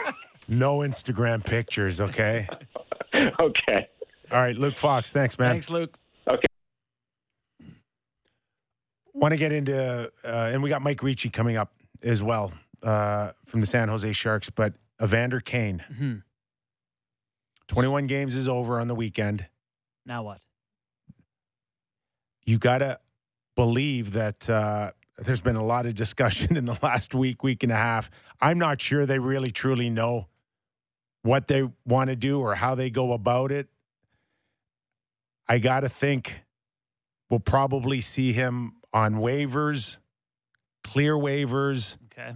[0.50, 2.48] no Instagram pictures, okay?
[3.39, 3.88] okay.
[4.32, 5.13] All right, Luke Fox.
[5.13, 5.52] Thanks, man.
[5.52, 5.98] Thanks, Luke.
[6.28, 6.48] Okay.
[9.13, 11.72] Want to get into, uh, and we got Mike Ricci coming up
[12.04, 12.52] as well
[12.84, 15.84] uh, from the San Jose Sharks, but Evander Kane.
[15.91, 16.17] Mm-hmm
[17.70, 19.46] 21 games is over on the weekend.
[20.06, 20.42] Now what?
[22.46, 23.00] You got to
[23.56, 27.72] believe that uh, there's been a lot of discussion in the last week, week and
[27.72, 28.10] a half.
[28.42, 30.28] I'm not sure they really truly know
[31.22, 33.68] what they want to do or how they go about it.
[35.48, 36.44] I got to think
[37.30, 39.98] we'll probably see him on waivers,
[40.84, 41.98] clear waivers.
[42.12, 42.36] Okay.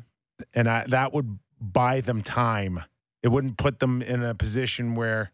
[0.54, 2.84] And I, that would buy them time
[3.24, 5.32] it wouldn't put them in a position where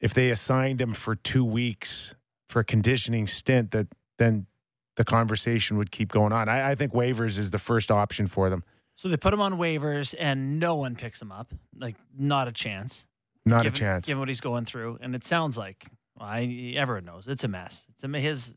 [0.00, 2.14] if they assigned him for two weeks
[2.48, 3.88] for a conditioning stint that
[4.18, 4.46] then
[4.94, 6.48] the conversation would keep going on.
[6.48, 8.64] I, I think waivers is the first option for them.
[8.94, 11.52] So they put him on waivers and no one picks him up.
[11.78, 13.04] Like not a chance.
[13.44, 14.06] Not given, a chance.
[14.06, 15.84] Given what he's going through, and it sounds like
[16.18, 17.86] well, I everyone knows it's a mess.
[17.94, 18.56] It's a, his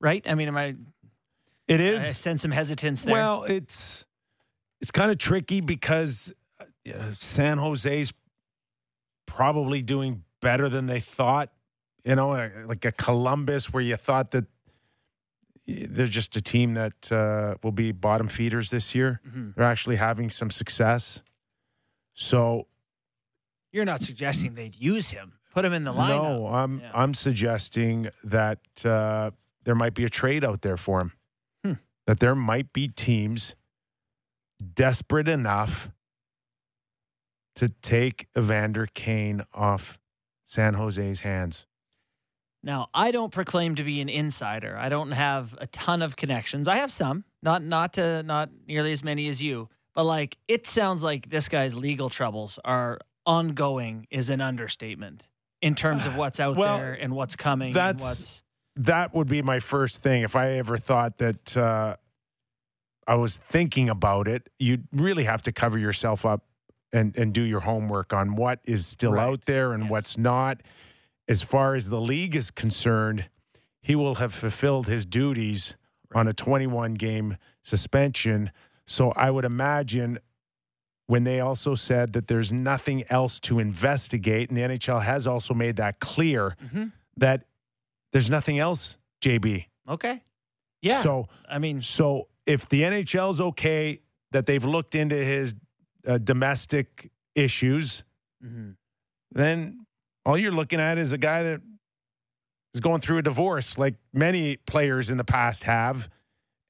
[0.00, 0.22] right.
[0.26, 0.74] I mean, am I?
[1.68, 2.02] It is.
[2.02, 3.14] I sense some hesitance there.
[3.14, 4.04] Well, it's
[4.82, 6.32] it's kind of tricky because
[6.84, 8.12] you know, San Jose's
[9.26, 11.52] probably doing better than they thought.
[12.04, 14.46] You know, like a Columbus where you thought that
[15.66, 19.20] they're just a team that uh, will be bottom feeders this year.
[19.28, 19.50] Mm-hmm.
[19.54, 21.22] They're actually having some success.
[22.14, 22.66] So
[23.70, 25.34] You're not suggesting they'd use him.
[25.54, 26.22] Put him in the lineup.
[26.22, 26.90] No, I'm Yeah.
[26.94, 29.30] I'm suggesting that uh,
[29.64, 31.12] there might be a trade out there for him.
[31.64, 31.72] Hmm.
[32.06, 33.54] That there might be teams
[34.74, 35.90] desperate enough
[37.56, 39.98] to take Evander Kane off
[40.46, 41.66] San Jose's hands.
[42.64, 44.76] Now, I don't proclaim to be an insider.
[44.76, 46.68] I don't have a ton of connections.
[46.68, 50.66] I have some, not not to not nearly as many as you, but like it
[50.66, 55.28] sounds like this guy's legal troubles are ongoing is an understatement
[55.60, 58.42] in terms of what's out Well, there and what's coming and that's- what's
[58.76, 60.22] That would be my first thing.
[60.22, 61.96] If I ever thought that uh,
[63.08, 66.44] I was thinking about it, you'd really have to cover yourself up
[66.92, 69.22] and, and do your homework on what is still Right.
[69.24, 69.90] out there and Yes.
[69.90, 70.62] what's not.
[71.28, 73.28] As far as the league is concerned,
[73.80, 75.76] he will have fulfilled his duties
[76.14, 78.50] on a 21 game suspension.
[78.86, 80.18] So I would imagine
[81.06, 85.54] when they also said that there's nothing else to investigate, and the NHL has also
[85.54, 86.92] made that clear Mhm.
[87.16, 87.46] that
[88.12, 89.66] there's nothing else, JB.
[89.88, 90.22] okay.
[90.82, 91.00] Yeah.
[91.02, 94.00] So I mean, so if the NHL's okay
[94.32, 95.54] that they've looked into his
[96.06, 98.04] uh, domestic issues,
[98.44, 98.76] mhm.
[99.30, 99.86] then
[100.24, 101.60] all you're looking at is a guy that
[102.74, 106.08] is going through a divorce, like many players in the past have,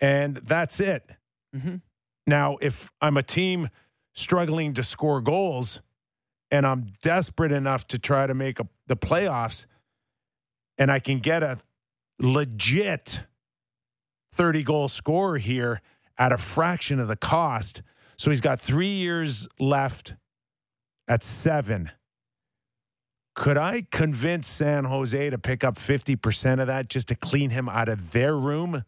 [0.00, 1.12] and that's it.
[1.54, 1.82] Mhm.
[2.26, 3.68] Now, if I'm a team
[4.14, 5.80] struggling to score goals
[6.50, 9.66] and I'm desperate enough to try to make a, the playoffs,
[10.78, 11.58] and I can get a
[12.18, 13.22] legit
[14.32, 15.80] 30 goal scorer here
[16.18, 17.82] at a fraction of the cost.
[18.22, 20.14] So he's got three years left
[21.08, 21.90] at seven.
[23.34, 27.68] Could I convince San Jose to pick up 50% of that just to clean him
[27.68, 28.84] out of their room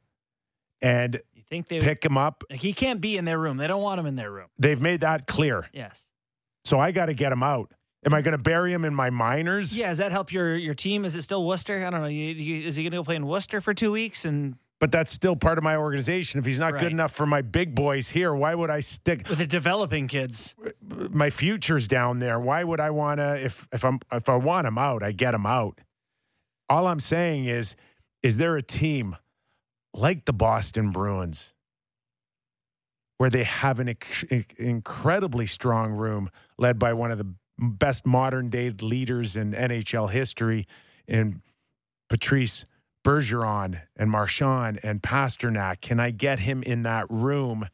[0.80, 2.44] and you think they pick him up?
[2.48, 3.56] like, he can't be in their room.
[3.56, 4.46] They don't want him in their room.
[4.56, 5.66] They've made that clear.
[5.72, 6.06] Yes.
[6.64, 7.72] So I got to get him out.
[8.06, 9.76] Am I going to bury him in my minors?
[9.76, 9.88] Yeah.
[9.88, 11.04] Does that help your your team?
[11.04, 11.84] Is it still Worcester?
[11.84, 12.06] I don't know.
[12.06, 14.24] You, you, is he going to go play in Worcester for two weeks?
[14.24, 14.54] And
[14.84, 16.38] But that's still part of my organization.
[16.38, 16.82] If he's not Right.
[16.82, 20.54] good enough for my big boys here, why would I stick with the developing kids,
[20.82, 22.38] my futures down there?
[22.38, 25.32] Why would I want to if if I'm if I want him out, I get
[25.32, 25.80] him out.
[26.68, 27.76] All I'm saying is
[28.22, 29.16] is there a team
[29.94, 31.54] like the Boston Bruins
[33.16, 34.24] where they have an ex-
[34.58, 36.28] incredibly strong room
[36.58, 40.66] led by one of the best modern day leaders in NHL history
[41.08, 41.40] in
[42.10, 42.66] Patrice
[43.04, 45.80] Bergeron and Marchand and Pastrnak.
[45.80, 47.68] Can I get him in that room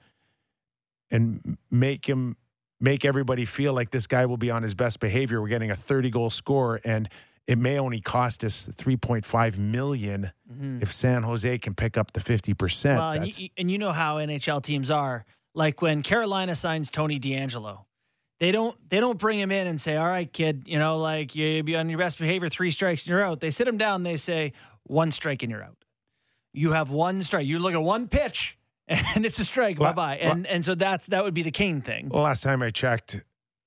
[1.10, 2.36] and make him
[2.80, 5.40] make everybody feel like this guy will be on his best behavior?
[5.40, 7.08] We're getting a 30 goal scorer and
[7.46, 10.78] it may only cost us 3.5 million mm-hmm.
[10.82, 12.96] if San Jose can pick up the 50%.
[12.96, 15.24] well, and you, and you know how NHL teams are.
[15.52, 17.86] Like when Carolina signs Tony DeAngelo,
[18.38, 21.34] they don't they don't bring him in and say, "All right, kid, you know, like
[21.34, 24.04] you be on your best behavior, three strikes and you're out." They sit him down.
[24.04, 24.52] They say,
[24.84, 25.84] "One strike and you're out.
[26.52, 27.46] You have one strike.
[27.46, 28.56] You look at one pitch."
[29.14, 29.78] And it's a strike.
[29.78, 30.16] Bye bye.
[30.16, 32.08] And and so that's that would be the Kane thing.
[32.08, 33.22] Well, last time I checked,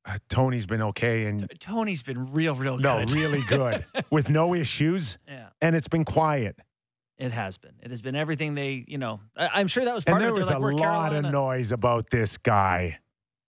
[0.06, 3.12] uh, Tony's been okay and Tony's been real, real no, good.
[3.12, 6.60] really good with no issues, yeah, and it's been quiet.
[7.18, 7.72] it has been.
[7.82, 9.22] It has been everything they, you know.
[9.38, 10.40] I, I'm sure that was And part there of it.
[10.40, 11.28] was a like, we're lot Carolina.
[11.30, 13.00] of noise about this guy.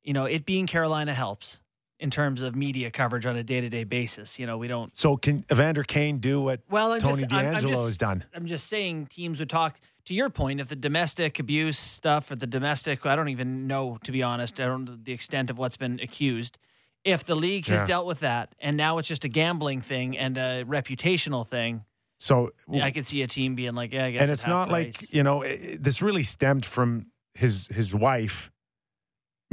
[0.01, 1.59] you know, it being Carolina helps
[1.99, 4.37] in terms of media coverage on a day to day basis.
[4.37, 4.95] You know, we don't.
[4.95, 7.97] So can Evander Kane do what Well, I'm Tony just, I'm- I'm DeAngelo just- has
[7.97, 8.23] done?
[8.33, 12.35] I'm just saying teams would talk to your point if the domestic abuse stuff or
[12.35, 15.57] the domestic I don't even know to be honest I don't know the extent of
[15.57, 16.59] what's been accused
[17.03, 17.87] if the league has Yeah.
[17.87, 21.85] dealt with that and now it's just a gambling thing and a reputational thing
[22.19, 25.11] So I could see a team being like yeah I guess and it's not like
[25.11, 28.51] you know it, this really stemmed from his his wife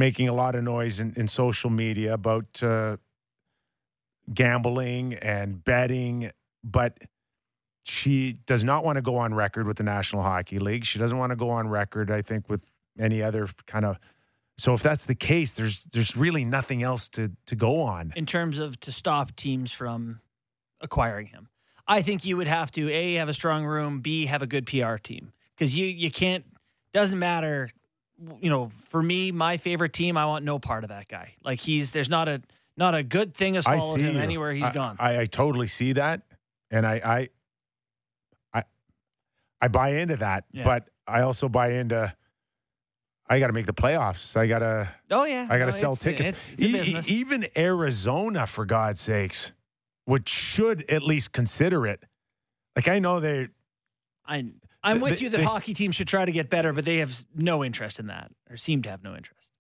[0.02, 2.96] making a lot of noise in, in social media about uh,
[4.34, 6.28] gambling and betting,
[6.64, 6.98] but
[7.84, 10.84] she does not want to go on record with the National Hockey League.
[10.84, 13.96] She doesn't want to go on record, I think, with any other kind of.
[14.58, 18.12] So if that's the case, there's there's really nothing else to to go on.
[18.16, 20.18] in terms of to stop teams from
[20.80, 21.48] acquiring him.
[21.86, 24.66] I think you would have to a have a strong room, b have a good
[24.66, 26.44] PR team because you you can't
[26.92, 27.70] doesn't matter.
[28.40, 31.34] You know, for me, my favorite team, I want no part of that guy.
[31.44, 32.40] Like he's there's not a
[32.76, 34.20] not a good thing has followed him you.
[34.20, 34.96] anywhere he's I- gone.
[34.98, 36.22] I, I totally see that,
[36.70, 37.28] and I
[38.52, 38.64] I I,
[39.60, 40.64] I buy into that, Yeah.
[40.64, 42.14] but I also buy into.
[43.28, 44.36] I got to make the playoffs.
[44.36, 44.88] I got to.
[45.10, 46.50] oh yeah, I got to No, sell it's- tickets.
[46.58, 49.52] It's, it's E- even Arizona, for God's sakes,
[50.04, 52.04] which should at least consider it.
[52.76, 53.48] Like I know they.
[54.26, 54.44] I
[54.84, 56.98] I'm with They- you that they- hockey teams should try to get better, but they
[56.98, 59.52] have no interest in that or seem to have no interest.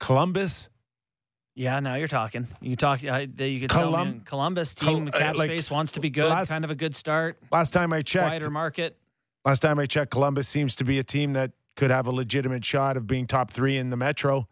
[0.00, 0.68] Columbus
[1.56, 2.48] Yeah, now you're talking.
[2.60, 3.04] You talk.
[3.04, 6.10] Uh, you could tell Colum- Columbus team Col- uh, cap like, space wants to be
[6.10, 6.28] good.
[6.28, 7.38] last- kind of a good start.
[7.52, 8.98] Last time I checked, Quieter market.
[9.44, 12.64] last time I checked, Columbus seems to be a team that could have a legitimate
[12.64, 14.48] shot of being top three in the Metro.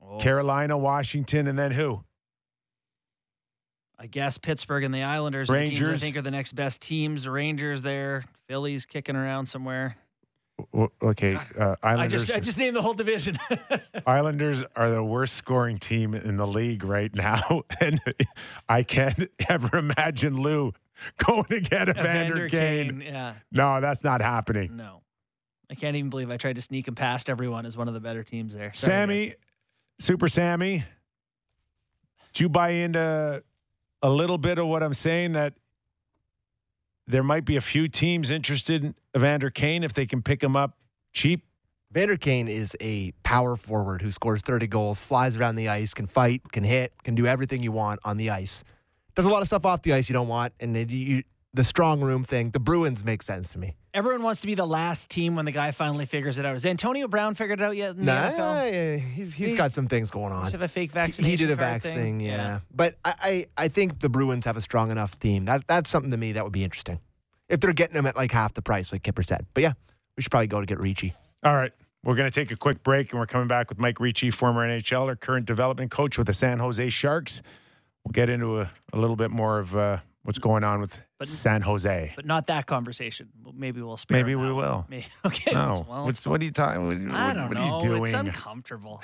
[0.00, 2.04] Oh, Carolina, Washington, and then who?
[3.98, 5.50] I guess Pittsburgh and the Islanders.
[5.50, 6.02] are the teams Rangers.
[6.02, 7.24] I think are the next best teams.
[7.24, 8.24] The Rangers there.
[8.46, 9.96] Phillies kicking around somewhere.
[10.72, 12.26] W- Okay, uh, I Islanders.
[12.26, 13.38] just I just named the whole division.
[14.06, 18.00] Islanders are the worst scoring team in the league right now, and
[18.68, 20.72] I can't ever imagine Lou
[21.24, 23.00] going to get Evander Kane.
[23.04, 23.34] Yeah.
[23.52, 24.76] No, that's not happening.
[24.76, 25.02] No.
[25.70, 28.00] I can't even believe I tried to sneak him past everyone as one of the
[28.00, 28.72] better teams there.
[28.72, 29.36] Sorry, Sammy, guys.
[30.00, 30.82] Super Sammy,
[32.32, 33.42] do you buy into
[34.02, 35.54] a little bit of what I'm saying that
[37.06, 40.56] there might be a few teams interested in Evander Kane if they can pick him
[40.56, 40.76] up
[41.12, 41.44] cheap?
[41.90, 46.06] Vander Kane is a power forward who scores 30 goals, flies around the ice, can
[46.06, 48.62] fight, can hit, can do everything you want on the ice.
[49.14, 51.22] Does a lot of stuff off the ice you don't want, and you,
[51.54, 53.74] the strong room thing, the Bruins make sense to me.
[53.94, 56.52] Everyone wants to be the last team when the guy finally figures it out.
[56.52, 58.72] Has Antonio Brown figured it out yet in the Nah, NFL?
[58.72, 60.44] yeah, he's, he's He's- got some things going on.
[60.46, 62.30] he have a fake He- vaccination He did a card vax thing, yeah.
[62.36, 62.60] yeah.
[62.72, 65.46] But I, I, I think the Bruins have a strong enough team.
[65.46, 67.00] That that's something to me that would be interesting.
[67.48, 69.46] If they're getting him at like half the price, like Kyper said.
[69.54, 69.72] But yeah,
[70.16, 71.14] we should probably go to get Ricci.
[71.42, 71.72] All right.
[72.04, 74.66] We're going to take a quick break and we're coming back with Mike Ricci, former
[74.68, 77.42] NHL NHLer, current development coach with the San Jose Sharks.
[78.04, 81.26] We'll get into a, a little bit more of uh, what's going on with But-
[81.26, 82.12] San Jose.
[82.14, 83.30] But not that conversation.
[83.54, 84.84] Maybe we'll spare Maybe we will.
[84.90, 85.06] Maybe.
[85.24, 85.54] Okay.
[85.54, 85.86] No.
[85.88, 87.62] Well, What's, what are you talking what, I don't what know.
[87.62, 88.04] are you doing?
[88.04, 89.02] It's uncomfortable.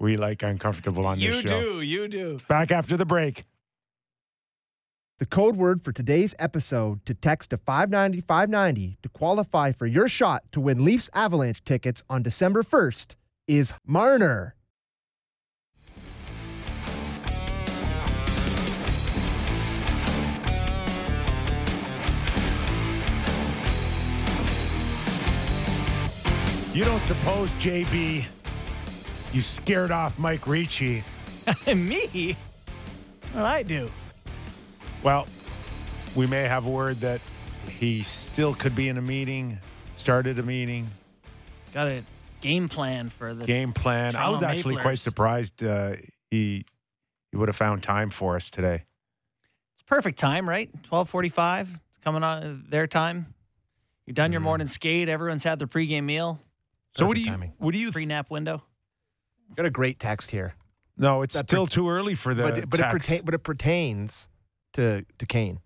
[0.00, 1.60] we like uncomfortable on this show.
[1.60, 1.80] you do.
[1.80, 2.40] You do.
[2.48, 3.44] Back after the break.
[5.20, 10.08] The code word for today's episode to text to 590 590 to qualify for your
[10.08, 13.14] shot to win Leafs Avalanche tickets on December 1st
[13.46, 14.56] is Marner.
[26.72, 28.24] You don't suppose, JB,
[29.32, 31.02] you scared off Mike Ricci.
[31.66, 32.36] Me?
[33.34, 33.90] Well, I do?
[35.02, 35.26] Well,
[36.14, 37.20] we may have word that
[37.68, 39.58] he still could be in a meeting,
[39.96, 40.88] started a meeting,
[41.72, 42.02] Got a
[42.40, 44.16] game plan for the game plan.
[44.16, 45.92] I was Toronto actually quite surprised uh,
[46.30, 46.64] he
[47.30, 48.82] he would have found time for us today.
[49.74, 50.68] It's perfect time, right?
[50.82, 51.68] Twelve forty-five.
[51.88, 53.34] It's coming on their time.
[54.04, 55.08] You've done your morning skate.
[55.08, 56.40] Everyone's had their pregame meal.
[56.96, 57.52] So what do you timing.
[57.58, 57.92] what do you?
[57.92, 58.62] Pre nap window.
[59.56, 60.54] Got a great text here.
[60.96, 62.92] no, it's That still pert- too early for the but but it, text.
[63.08, 64.28] pertain, but it pertains
[64.74, 65.60] to to Kane.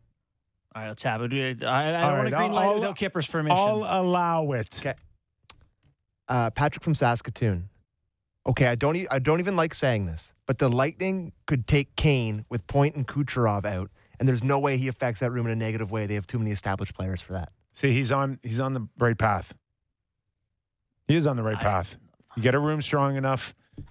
[0.74, 1.32] All right, let's have it.
[1.32, 3.56] I, I don't All want right, to green I'll- light I'll- without Kyper's permission.
[3.58, 4.76] I'll allow it.
[4.80, 4.94] Okay.
[6.28, 7.68] Uh, Patrick from Saskatoon.
[8.46, 11.94] Okay, I don't e- I don't even like saying this, but the Lightning could take
[11.96, 15.52] Kane with Point and Kucherov out, and there's no way he affects that room in
[15.52, 16.06] a negative way.
[16.06, 17.52] They have too many established players for that.
[17.72, 19.54] See, he's on he's on the right path.
[21.08, 21.96] He is on the right I- path.
[22.36, 23.82] You get a room strong enough, I,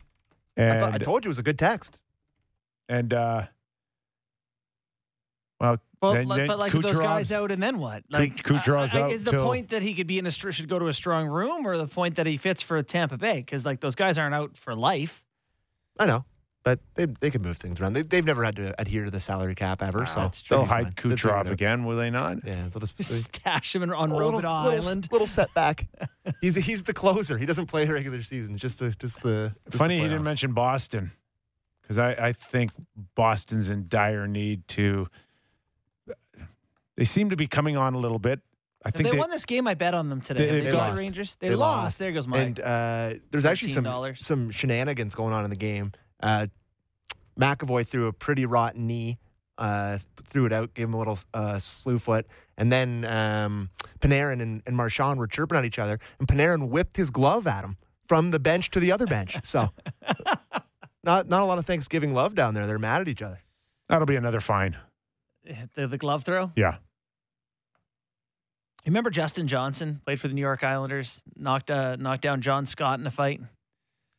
[0.57, 1.97] and thought, I told you it was a good text.
[2.89, 3.43] and uh,
[5.59, 8.03] well, Well, then- like- then but like those guys out, and then what?
[8.09, 10.32] Like Kucherov's I- I- out Is the till- point that he could be in a
[10.32, 12.36] should go to a should go to a strong room, or the point that he
[12.36, 13.38] fits for Tampa Bay?
[13.38, 15.24] Because like those guys aren't out for life.
[15.97, 16.26] I know,
[16.64, 17.93] but they they can move things around.
[17.93, 20.57] They, they've never had to adhere to the salary cap ever, Ah, so that's true.
[20.57, 20.93] they'll be hide fine.
[21.09, 22.38] They'll figure it Kucherov again, will they not?
[22.45, 23.01] Yeah, they'll just.
[23.03, 25.88] Stash him in- on a little, Robidas little, little setback.
[26.41, 27.38] he's he's the closer.
[27.38, 28.57] He doesn't play the regular season.
[28.57, 29.53] Just the just the.
[29.66, 31.11] just the Funny he didn't mention Boston
[31.82, 32.72] because I, I think
[33.16, 35.07] Boston's in dire need to.
[36.95, 38.39] They seem to be coming on a little bit.
[38.86, 40.45] I If think they, they, won this game, I bet on them today.
[40.45, 40.95] They- Have they beat lost.
[40.95, 41.36] the Rangers.
[41.39, 41.84] They, They lost.
[41.86, 41.99] lost.
[41.99, 42.39] There goes Mike.
[42.41, 44.18] And uh, there's actually some $13.
[44.22, 45.91] some shenanigans going on in the game.
[46.24, 46.47] Uh,
[47.39, 49.19] McAvoy threw a pretty rotten knee,
[49.57, 49.99] uh,
[50.30, 52.26] threw it out, gave him a little uh, slew foot,
[52.57, 53.69] and then um,
[53.99, 57.63] Panarin and, and Marchand were chirping at each other, and Panarin whipped his glove at
[57.63, 59.38] him from the bench to the other bench.
[59.43, 59.69] So,
[61.03, 62.65] not not a lot of Thanksgiving love down there.
[62.67, 63.39] They're mad at each other.
[63.89, 64.78] that'll be another fine.
[65.76, 66.51] the, the glove throw.
[66.55, 66.78] Yeah.
[68.86, 72.65] You remember Justin Johnson played for the New York Islanders, knocked uh, knocked down John
[72.65, 73.41] Scott in a fight.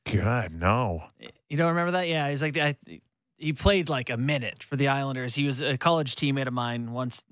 [0.05, 1.05] God, no.
[1.49, 2.09] You don't remember that?
[2.09, 2.77] Yeah, he's like I,
[3.37, 5.35] he played like a minute for the Islanders.
[5.35, 6.93] He was a college teammate of mine.
[6.93, 7.25] Once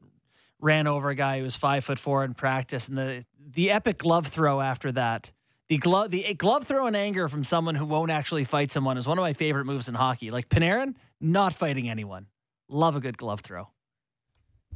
[0.61, 3.99] ran over a guy who was five foot four in practice, and the the epic
[3.99, 5.33] glove throw after that.
[5.69, 9.07] The glove the glove throw in anger from someone who won't actually fight someone is
[9.07, 10.31] one of my favorite moves in hockey.
[10.31, 12.27] Like Panarin, not fighting anyone.
[12.69, 13.69] Love a good glove throw.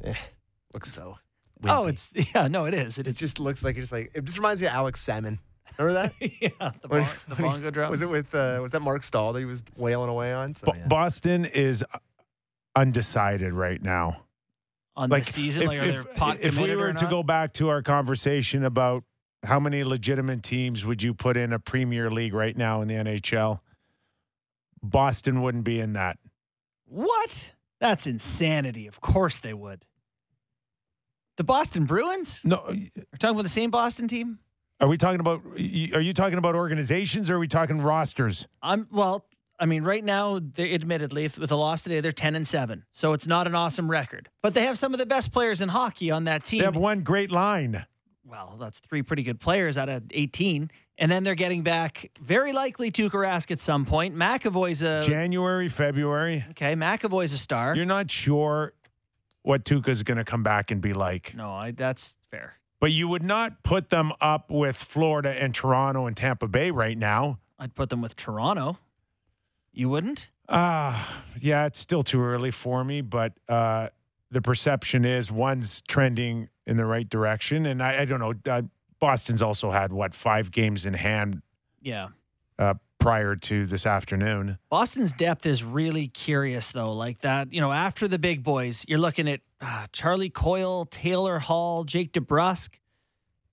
[0.03, 0.13] Eh,
[0.73, 1.17] looks so.
[1.63, 2.97] Oh, it's yeah, no, it is.
[2.97, 3.15] It it is.
[3.15, 5.39] just looks like it's just like it just reminds me of Alex Semin.
[5.79, 6.31] Remember that?
[6.41, 7.91] yeah, the, When- bon- the when he- bongo drums.
[7.91, 10.55] Was it with uh, was that Marc Staal that he was wailing away on?
[10.55, 10.87] So, Bo- yeah.
[10.87, 11.83] Boston is
[12.75, 14.23] undecided right now.
[14.95, 15.63] on Like the season?
[15.63, 19.03] if, like, are if- pot if we were to go back to our conversation about
[19.43, 22.95] how many legitimate teams would you put in a Premier League right now in the
[22.95, 23.59] NHL,
[24.81, 26.17] Boston wouldn't be in that.
[26.85, 27.51] What?
[27.79, 28.87] That's insanity.
[28.87, 29.85] Of course they would.
[31.37, 32.41] The Boston Bruins?
[32.43, 34.39] No, We're talking about the same Boston team?
[34.79, 35.41] Are we talking about?
[35.55, 38.47] Are you talking about organizations or are we talking rosters?
[38.61, 39.25] I'm well,
[39.59, 42.83] I mean, right now, they admittedly, with a loss today, they're 10 and 7.
[42.91, 44.29] So it's not an awesome record.
[44.43, 46.59] But they have some of the best players in hockey on that team.
[46.59, 47.85] They have one great line.
[48.23, 50.69] well, that's three pretty good players out of 18.
[50.99, 54.15] And then they're getting back very likely Tuukka Rask at some point.
[54.15, 56.45] McAvoy's a January, February.
[56.51, 56.73] okay.
[56.73, 57.75] McAvoy's a star.
[57.75, 58.73] You're not sure
[59.41, 61.33] what Tuukka's going to come back and be like.
[61.35, 62.55] no, I, that's fair.
[62.79, 66.97] But you would not put them up with Florida and Toronto and Tampa Bay right
[66.97, 67.39] now.
[67.57, 68.77] I'd put them with Toronto.
[69.73, 70.29] You wouldn't?
[70.49, 73.89] Ah, yeah, it's still too early for me, but uh,
[74.31, 78.33] the perception is one's trending in the right direction, and I, I don't know.
[78.49, 78.61] Uh,
[78.99, 81.41] Boston's also had what five games in hand
[81.81, 82.09] Yeah.
[82.99, 84.57] Prior to this afternoon.
[84.69, 86.93] Boston's depth is really curious, though.
[86.93, 91.37] Like that, you know, after the big boys, you're looking at uh, Charlie Coyle, Taylor
[91.39, 92.69] Hall, Jake DeBrusk.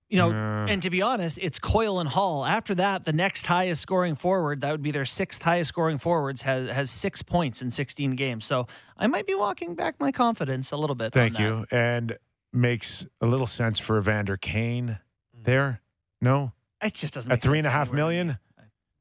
[0.08, 0.66] You know, Uh.
[0.68, 2.44] and to be honest, it's Coyle and Hall.
[2.44, 6.42] After that, the next highest scoring forward, that would be their sixth highest scoring forwards,
[6.42, 8.44] has has six points in 16 games.
[8.44, 8.66] So
[8.96, 11.06] I might be walking back my confidence a little bit.
[11.06, 12.16] on Thank you, and
[12.52, 14.98] makes a little sense for Evander Kane
[15.34, 15.80] there.
[16.20, 17.30] No, It just doesn't.
[17.32, 18.16] at three and a half anywhere to me.
[18.24, 18.38] million.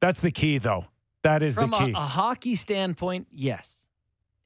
[0.04, 0.84] That's the key, though.
[1.22, 1.92] That is From the key.
[1.94, 3.86] a hockey standpoint, yes,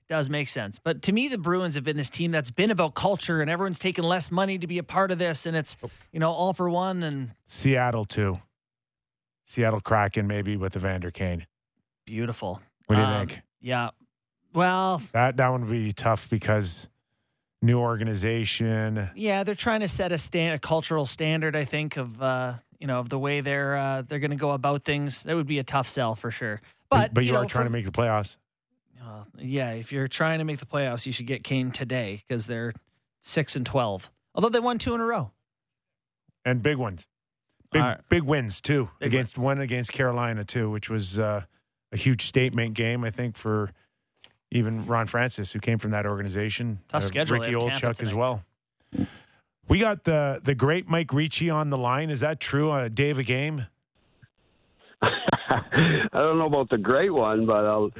[0.09, 0.79] it does make sense.
[0.79, 3.81] But to me, the Bruins have been this team that's been about culture, and everyone's
[3.81, 5.91] taken less money to be a part of this, and it's Oh.
[6.13, 8.41] you know all for one and Seattle too.
[9.47, 11.45] Seattle Kraken maybe with Evander Kane.
[12.07, 12.63] beautiful.
[12.87, 13.41] What do you Um, think?
[13.61, 13.91] Yeah.
[14.55, 16.87] Well, That that one would be tough because
[17.63, 19.11] new organization.
[19.17, 21.57] yeah, they're trying to set a stand, a cultural standard.
[21.57, 24.51] I think of uh, you know of the way they're uh, they're going to go
[24.53, 25.22] about things.
[25.24, 26.61] That would be a tough sell for sure.
[26.91, 28.37] But but you, know, are trying from- to make the playoffs.
[29.03, 32.47] Uh, yeah, if you're trying to make the playoffs, you should get Kane today because
[32.47, 32.72] they're
[33.22, 34.11] six and twelve.
[34.35, 35.31] Although they won two in a row.
[36.45, 37.07] and big ones,
[37.72, 37.99] big right.
[38.09, 41.43] big wins too Big against one against Carolina too, which was uh,
[41.93, 43.70] a huge statement game I think for
[44.51, 46.81] even Ron Francis who came from that organization.
[46.89, 47.39] Tough Uh, schedule.
[47.39, 48.43] Ricky Olczyk as well.
[49.69, 52.11] We got the the great Mike Ricci on the line.
[52.11, 52.71] Is that true?
[52.71, 53.66] On a day of a game.
[55.03, 57.91] I don't know about the great one, but I'll,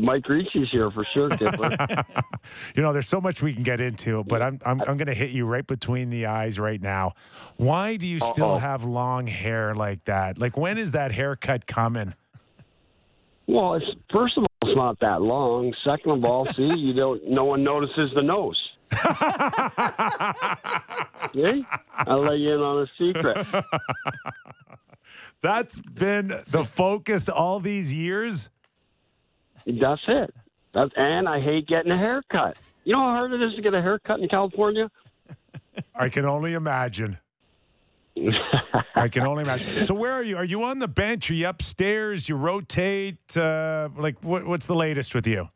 [0.00, 1.28] Mike Ricci's here for sure,
[2.76, 5.14] you know, there's so much we can get into, but I'm I'm, I'm going to
[5.14, 7.14] hit you right between the eyes right now.
[7.56, 8.58] Why do you still Uh-oh.
[8.58, 10.38] have long hair like that?
[10.38, 12.14] Like, when is that haircut coming?
[13.46, 15.74] well, it's first of all, it's not that long.
[15.84, 17.28] Second of all, see, you don't.
[17.28, 18.63] No one notices the nose.
[21.34, 21.66] See?
[21.98, 23.46] I'll let you in on a secret.
[25.42, 28.48] That's been the focus all these years.
[29.66, 30.34] That's it.
[30.72, 32.56] That's, and I hate getting a haircut.
[32.84, 34.90] You know how hard it is to get a haircut in California?
[35.94, 37.18] I can only imagine.
[38.94, 39.84] I can only imagine.
[39.84, 40.36] So, where are you?
[40.36, 41.30] Are you on the bench?
[41.30, 42.28] Are you upstairs?
[42.28, 43.36] You rotate?
[43.36, 45.48] Uh, like, what, what's the latest with you?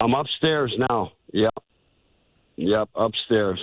[0.00, 1.12] I'm upstairs now.
[1.32, 1.54] Yep.
[2.56, 3.60] Yep, upstairs.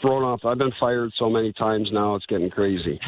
[0.00, 0.44] Thrown off.
[0.44, 3.00] I've been fired so many times now, it's getting crazy.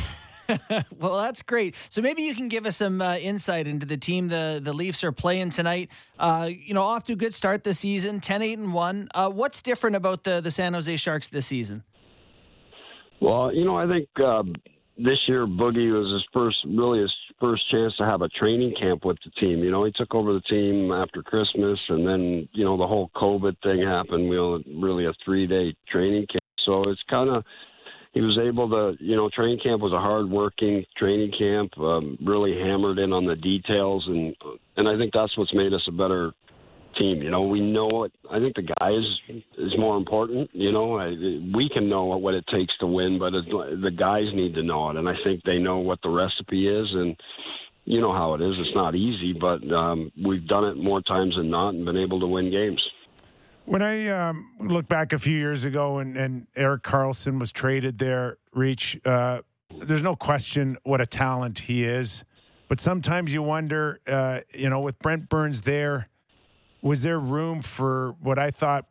[0.98, 1.74] well, that's great.
[1.88, 5.02] So maybe you can give us some uh, insight into the team the the Leafs
[5.02, 5.88] are playing tonight.
[6.18, 9.08] Uh, you know, off to a good start this season, 10-8 and one.
[9.14, 11.82] Uh, what's different about the the San Jose Sharks this season?
[13.20, 14.42] Well, you know, I think uh,
[14.96, 19.04] this year Boogie was his first, really his first chance to have a training camp
[19.04, 19.58] with the team.
[19.64, 23.10] You know, he took over the team after Christmas, and then you know the whole
[23.16, 24.28] COVID thing happened.
[24.28, 27.44] We had really a three day training camp, so it's kind of
[28.14, 32.16] he was able to, you know, training camp was a hard working training camp, um,
[32.24, 34.34] really hammered in on the details, and
[34.76, 36.32] and I think that's what's made us a better
[36.96, 37.22] team.
[37.22, 38.12] You know, we know it.
[38.30, 39.02] I think the guys
[39.58, 40.50] is more important.
[40.52, 44.24] You know, I, we can know what it takes to win, but it, the guys
[44.34, 46.88] need to know it, and I think they know what the recipe is.
[46.92, 47.16] And
[47.84, 48.54] you know how it is.
[48.58, 52.20] It's not easy, but um, we've done it more times than not and been able
[52.20, 52.82] to win games.
[53.66, 57.98] When I um, look back a few years ago and, and Erik Karlsson was traded
[57.98, 59.40] there, Reach, uh,
[59.80, 62.24] there's no question what a talent he is.
[62.68, 66.08] But sometimes you wonder, uh, you know, with Brent Burns there,
[66.84, 68.84] was there room for what I thought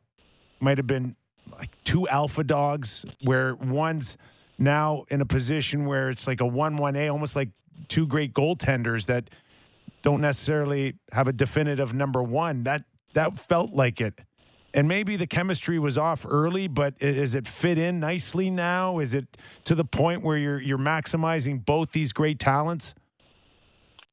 [0.60, 1.16] might have been
[1.52, 4.18] like two alpha dogs where one's
[4.58, 7.50] now in a position where it's like a 1 1A, almost like
[7.88, 9.30] two great goaltenders that
[10.02, 12.64] don't necessarily have a definitive number one.
[12.64, 12.84] That
[13.14, 14.20] that felt like it.
[14.74, 18.98] And maybe the chemistry was off early, but is it fit in nicely now?
[18.98, 22.96] Is it to the point where you're you're maximizing both these great talents?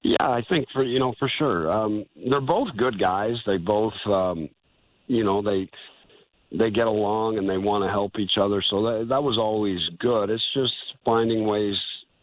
[0.02, 1.70] Yeah, I think for you know for sure.
[1.70, 3.34] Um, they're both good guys.
[3.46, 4.48] They both, um,
[5.06, 5.68] you know, they
[6.56, 8.62] they get along and they want to help each other.
[8.70, 10.30] So that that was always good.
[10.30, 10.72] It's just
[11.04, 11.76] finding ways,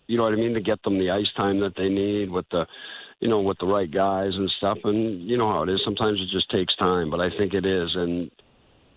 [0.08, 2.46] you know what I mean, to get them the ice time that they need with
[2.52, 2.66] the,
[3.20, 4.80] you know, with the right guys and stuff.
[4.84, 5.82] And you know how it is.
[5.86, 7.92] Sometimes it just takes time, but I think it is.
[7.94, 8.32] And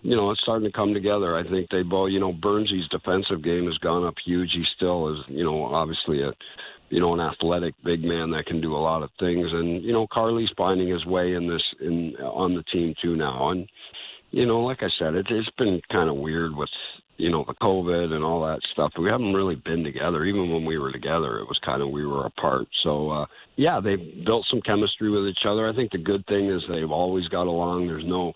[0.03, 1.37] you know, it's starting to come together.
[1.37, 4.51] I think they both, you know, Burnsy's defensive game has gone up huge.
[4.53, 6.33] He still is, you know, obviously a,
[6.91, 9.47] you know, an athletic big man that can do a lot of things.
[9.53, 13.51] And you know, Carly's finding his way in this in on the team too now.
[13.51, 13.68] And
[14.32, 16.68] you know, like I said, it, it's been kind of weird with
[17.16, 18.93] you know the COVID and all that stuff.
[18.99, 20.24] We haven't really been together.
[20.24, 22.66] Even when we were together, it was kind of we were apart.
[22.82, 23.26] So uh,
[23.57, 25.68] yeah, they've built some chemistry with each other.
[25.68, 27.86] I think the good thing is they've always got along.
[27.86, 28.32] There's no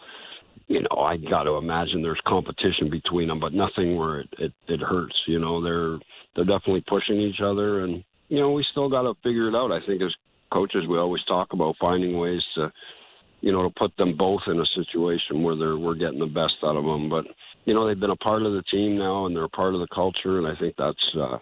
[0.67, 4.53] you know, I got to imagine there's competition between them, but nothing where it, it
[4.69, 5.17] it hurts.
[5.27, 5.99] You know, they're
[6.37, 9.73] they're definitely pushing each other, and you know, we still got to figure it out.
[9.73, 10.15] I think as
[10.53, 12.73] coaches, we always talk about finding ways to,
[13.41, 16.55] you know, to put them both in a situation where they're we're getting the best
[16.63, 17.09] out of them.
[17.09, 17.27] But
[17.65, 19.81] you know, they've been a part of the team now, and they're a part of
[19.81, 21.17] the culture, and I think that's.
[21.17, 21.39] uh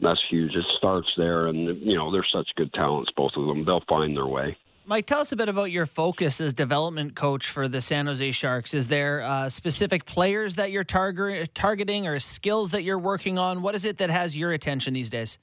[0.00, 0.54] that's huge.
[0.54, 3.64] It starts there, and you know they're such good talents, both of them.
[3.64, 4.56] They'll find their way.
[4.84, 8.30] Mike, tell us a bit about your focus as development coach for the San Jose
[8.32, 8.72] Sharks.
[8.72, 13.62] Is there uh, specific players that you're target, targeting or skills that you're working on?
[13.62, 15.38] What is it that has your attention these days?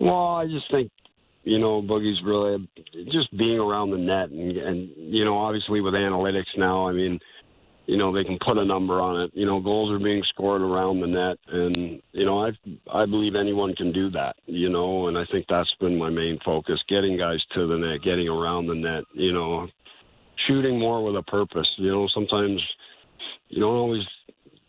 [0.00, 0.90] Well, I just think
[1.44, 2.68] you know Boogie's really
[3.12, 7.20] just being around the net, and, and you know obviously with analytics now, I mean,
[7.86, 9.30] you know they can put a number on it.
[9.34, 12.50] You know goals are being scored around the net, and you know I
[12.90, 14.36] I believe anyone can do that.
[14.46, 18.02] You know, and I think that's been my main focus: getting guys to the net,
[18.02, 19.04] getting around the net.
[19.12, 19.68] You know,
[20.46, 21.68] shooting more with a purpose.
[21.76, 22.60] You know, sometimes
[23.48, 24.04] you don't always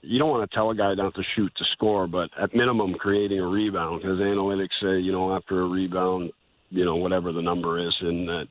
[0.01, 2.93] you don't want to tell a guy not to shoot to score, but at minimum
[2.95, 6.31] creating a rebound because analytics say you know after a rebound,
[6.69, 8.47] you know whatever the number is, and that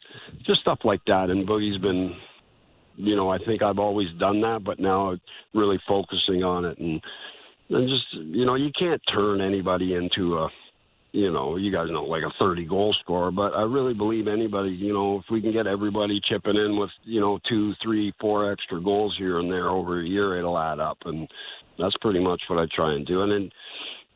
[0.47, 1.31] just stuff like that.
[1.31, 2.15] And Boogie's been,
[2.97, 5.17] you know, I think I've always done that, but now
[5.55, 7.01] really focusing on it and
[7.71, 10.49] and just you know you can't turn anybody into a
[11.13, 14.71] you know, you guys know like a 30 goal scorer, but I really believe anybody,
[14.71, 18.51] you know, if we can get everybody chipping in with, you know, two, three, four
[18.51, 20.99] extra goals here and there over a year, it'll add up.
[21.05, 21.29] And
[21.79, 23.23] that's pretty much what I try and do.
[23.23, 23.51] And then,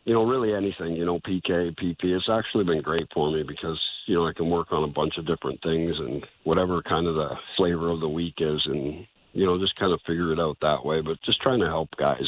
[0.05, 3.81] you know, really anything, you know, PK, PP, it's actually been great for me because,
[4.07, 7.15] you know, I can work on a bunch of different things and whatever kind of
[7.15, 10.59] the flavor of the week is and, you know, just kind of figure it out
[10.61, 11.01] that way.
[11.01, 12.23] But just trying to help guys.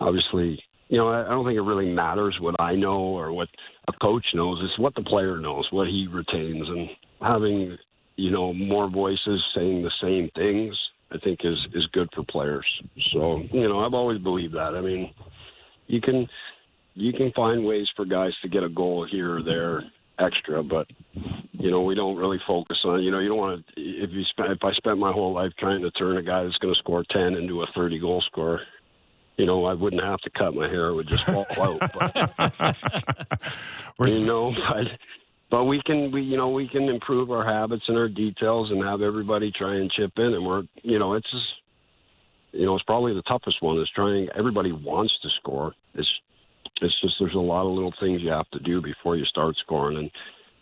[0.00, 0.62] Obviously,
[0.92, 3.48] you know, I don't think it really matters what I know or what
[3.88, 4.60] a coach knows.
[4.62, 6.90] It's what the player knows, what he retains, and
[7.22, 7.78] having
[8.16, 10.76] you know more voices saying the same things.
[11.10, 12.66] I think is is good for players.
[13.14, 14.74] So you know, I've always believed that.
[14.76, 15.14] I mean,
[15.86, 16.28] you can
[16.92, 19.84] you can find ways for guys to get a goal here or there
[20.18, 20.88] extra, but
[21.52, 23.02] you know we don't really focus on.
[23.02, 23.80] You know, you don't want to.
[23.80, 26.58] If you spend, if I spent my whole life trying to turn a guy that's
[26.58, 28.60] going to score ten into a thirty goal scorer,
[29.36, 32.76] you know, I wouldn't have to cut my hair; it would just fall out.
[33.98, 34.86] But, you know, but
[35.50, 38.82] but we can we you know we can improve our habits and our details and
[38.82, 41.46] have everybody try and chip in, and we're you know it's just,
[42.52, 44.28] you know it's probably the toughest one is trying.
[44.36, 45.74] Everybody wants to score.
[45.94, 46.08] It's
[46.80, 49.54] it's just there's a lot of little things you have to do before you start
[49.62, 50.10] scoring, and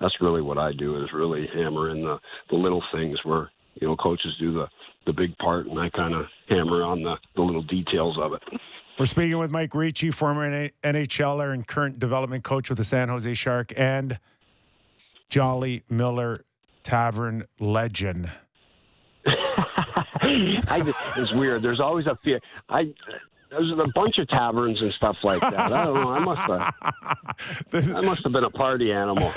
[0.01, 2.19] that's really what I do is really hammer in the
[2.51, 3.51] the little things where
[3.81, 4.67] you know coaches do the
[5.07, 8.43] the big part, and I kind of hammer on the the little details of it.
[8.99, 13.33] We're speaking with Mike Ricci, former NHLer and current development coach with the San Jose
[13.33, 14.19] Shark, and
[15.31, 16.45] Jolly Miller
[16.83, 18.31] Tavern legend.
[19.27, 21.63] I just, it's weird.
[21.63, 22.41] There's always a fear.
[22.69, 22.93] I
[23.51, 25.59] there's a bunch of taverns and stuff like that.
[25.59, 26.11] I don't know.
[26.11, 26.75] I must have
[27.97, 29.31] I must have been a party animal.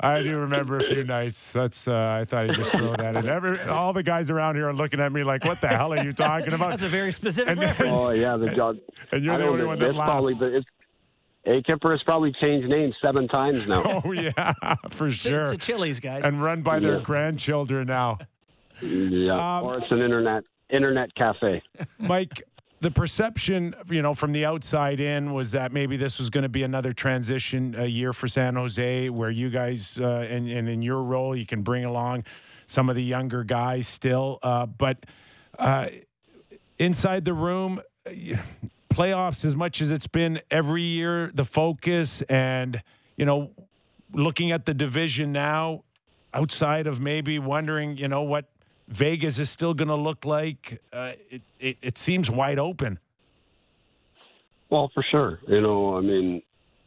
[0.00, 1.50] I do remember a few nights.
[1.52, 3.28] That's uh, I thought he just threw that in.
[3.28, 6.02] Every all the guys around here are looking at me like, "What the hell are
[6.04, 7.92] you talking about?" That's a very specific And reference.
[7.98, 8.78] Oh yeah, the dog.
[9.12, 10.40] And you're I the don't only one that it's probably laughed.
[10.40, 14.02] the it's, A Kyper has probably changed names seven times now.
[14.04, 14.52] Oh yeah,
[14.90, 15.44] for sure.
[15.44, 16.24] It's a Chili's, guys.
[16.24, 18.18] And run by their grandchildren now.
[18.82, 21.62] yeah, Um, or it's an internet internet cafe.
[21.98, 22.42] Mike,
[22.80, 26.48] the perception, you know, from the outside in was that maybe this was going to
[26.48, 30.82] be another transition uh, year for San Jose, where you guys, uh, and, and in
[30.82, 32.24] your role, you can bring along
[32.66, 34.38] some of the younger guys still.
[34.42, 35.06] Uh, but
[35.58, 35.88] uh,
[36.78, 37.80] inside the room,
[38.90, 42.82] playoffs as much as it's been every year the focus and
[43.16, 43.52] you know
[44.12, 45.84] looking at the division now
[46.34, 48.46] outside of maybe wondering you know what
[48.88, 52.98] Vegas is still going to look like uh, it, it, it seems wide open
[54.70, 56.42] well for sure you know I mean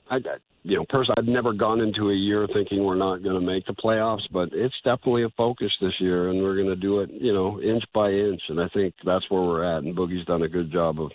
[0.10, 0.20] I,
[0.64, 3.66] you know, personally, I've never gone into a year thinking we're not going to make
[3.66, 7.10] the playoffs, but it's definitely a focus this year, and we're going to do it,
[7.12, 8.42] you know, inch by inch.
[8.50, 9.84] And I think that's where we're at.
[9.84, 11.12] And Boogie's done a good job of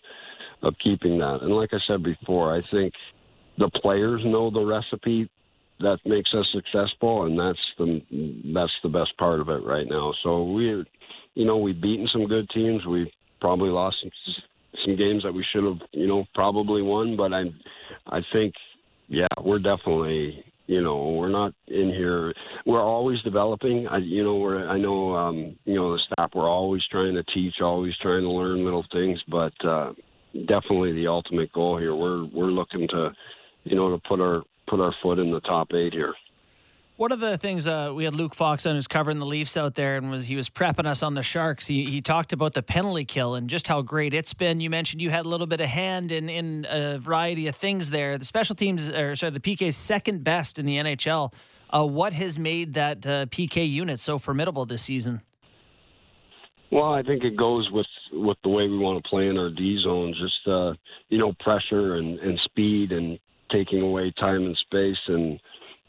[0.62, 1.40] of keeping that.
[1.42, 2.94] And like I said before, I think
[3.58, 5.30] the players know the recipe
[5.80, 8.00] that makes us successful, and that's the
[8.54, 10.12] that's the best part of it right now.
[10.22, 10.84] So we,
[11.34, 12.86] you know, we've beaten some good teams.
[12.86, 13.10] We've
[13.40, 14.10] probably lost some
[14.84, 17.16] some games that we should have, you know, probably won.
[17.16, 17.44] But I,
[18.06, 18.54] I think
[19.08, 24.34] yeah, we're definitely you know we're not in here we're always developing i you know
[24.34, 28.22] we're i know um you know the staff we're always trying to teach always trying
[28.22, 29.92] to learn little things but uh
[30.48, 33.10] definitely the ultimate goal here we're we're looking to
[33.62, 36.14] you know to put our put our foot in the top eight here
[36.96, 39.74] one of the things uh, we had Luke Fox on who's covering the Leafs out
[39.74, 41.66] there, and was he was prepping us on the Sharks.
[41.66, 44.60] He, he talked about the penalty kill and just how great it's been.
[44.60, 47.90] You mentioned you had a little bit of hand in in a variety of things
[47.90, 48.16] there.
[48.16, 51.32] The special teams, or sorry, the PK is second best in the NHL.
[51.68, 55.20] Uh, what has made that uh, PK unit so formidable this season?
[56.70, 59.50] Well, I think it goes with with the way we want to play in our
[59.50, 60.14] D zone.
[60.18, 60.72] Just uh,
[61.10, 63.18] you know, pressure and, and speed and
[63.50, 65.40] taking away time and space and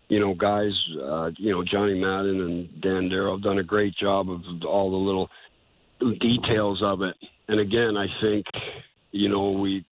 [0.10, 0.72] you know, guys,
[1.04, 4.90] uh, you know, Johnny Madden and Dan Darrow have done a great job of all
[4.90, 5.30] the little
[6.20, 7.16] details of it.
[7.48, 8.46] And again, I think,
[9.12, 9.86] you know, we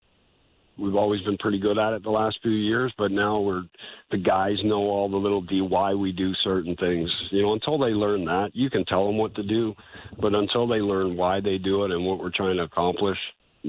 [0.78, 3.64] we've always been pretty good at it the last few years, but now we're
[4.12, 7.10] the guys know all the little d why we do certain things.
[7.32, 9.74] You know, until they learn that, you can tell them what to do,
[10.22, 13.18] but until they learn why they do it and what we're trying to accomplish,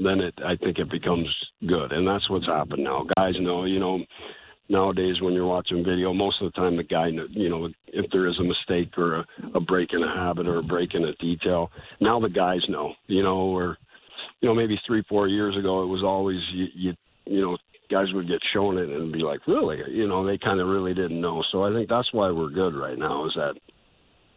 [0.03, 1.27] then it I think it becomes
[1.67, 1.91] good.
[1.91, 3.05] And that's what's happened now.
[3.17, 3.99] Guys know, you know,
[4.69, 8.27] nowadays when you're watching video, most of the time the guy, you know, if there
[8.27, 9.25] is a mistake or a,
[9.55, 12.93] a break in a habit or a break in a detail, now the guys know,
[13.07, 13.77] you know, or,
[14.41, 16.93] you know, maybe three, four years ago, it was always, you, you,
[17.25, 17.57] you know,
[17.89, 20.93] guys would get shown it and be like, really, you know, they kind of really
[20.93, 21.43] didn't know.
[21.51, 23.53] So I think that's why we're good right now is that,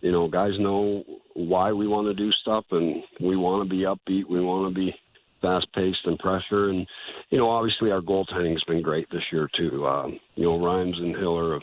[0.00, 1.04] you know, guys know
[1.34, 4.28] why we want to do stuff and we want to be upbeat.
[4.28, 4.94] We want to be
[5.40, 6.70] fast paced and pressure.
[6.70, 6.86] And,
[7.30, 9.86] you know, obviously our goaltending's been great this year too.
[9.86, 11.62] Um, you know, Rhymes and Hiller have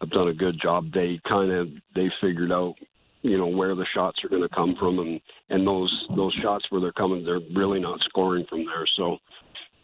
[0.00, 0.86] have done a good job.
[0.92, 2.74] They kind of they figured out,
[3.22, 6.64] you know, where the shots are going to come from, and and those those shots
[6.70, 8.86] where they're coming, they're really not scoring from there.
[8.96, 9.18] So,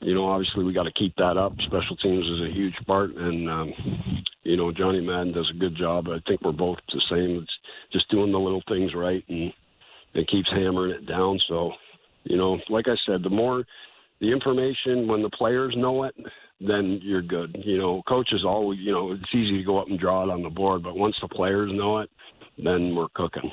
[0.00, 1.52] you know, obviously we got to keep that up.
[1.66, 3.72] Special teams is a huge part, and um,
[4.44, 6.06] you know, Johnny Madden does a good job.
[6.08, 7.42] I think we're both the same.
[7.42, 7.58] It's
[7.92, 9.52] just doing the little things right and
[10.14, 11.40] and keeps hammering it down.
[11.48, 11.72] So
[12.24, 13.64] you know, like I said, the more
[14.20, 16.14] the information when the players know it,
[16.60, 17.56] then you're good.
[17.64, 20.42] You know, coaches always, you know, it's easy to go up and draw it on
[20.42, 22.10] the board, but once the players know it,
[22.56, 23.50] then we're cooking.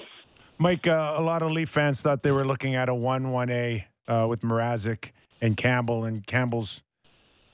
[0.57, 3.85] Mike, uh, a lot of Leaf fans thought they were looking at a 1 1A
[4.07, 5.11] uh, with Mrazek
[5.41, 6.81] and Campbell, and Campbell's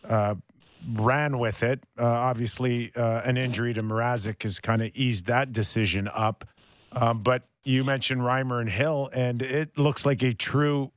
[0.08, 0.36] uh,
[0.94, 1.84] ran with it.
[1.98, 6.46] Uh, obviously, uh, an injury to Mrazek has kind of eased that decision up.
[6.92, 10.92] Um, but you mentioned Reimer and Hill, and it looks like a true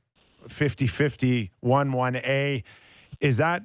[0.47, 2.63] 50 50 1 1A.
[3.19, 3.63] Is that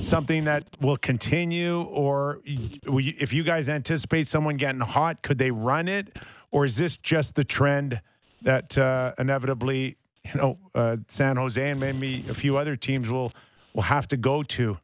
[0.00, 5.88] something that will continue, or if you guys anticipate someone getting hot, could they run
[5.88, 6.16] it,
[6.50, 8.00] or is this just the trend
[8.42, 13.32] that uh, inevitably, you know, uh, San Jose and maybe a few other teams will
[13.74, 14.78] will have to go to?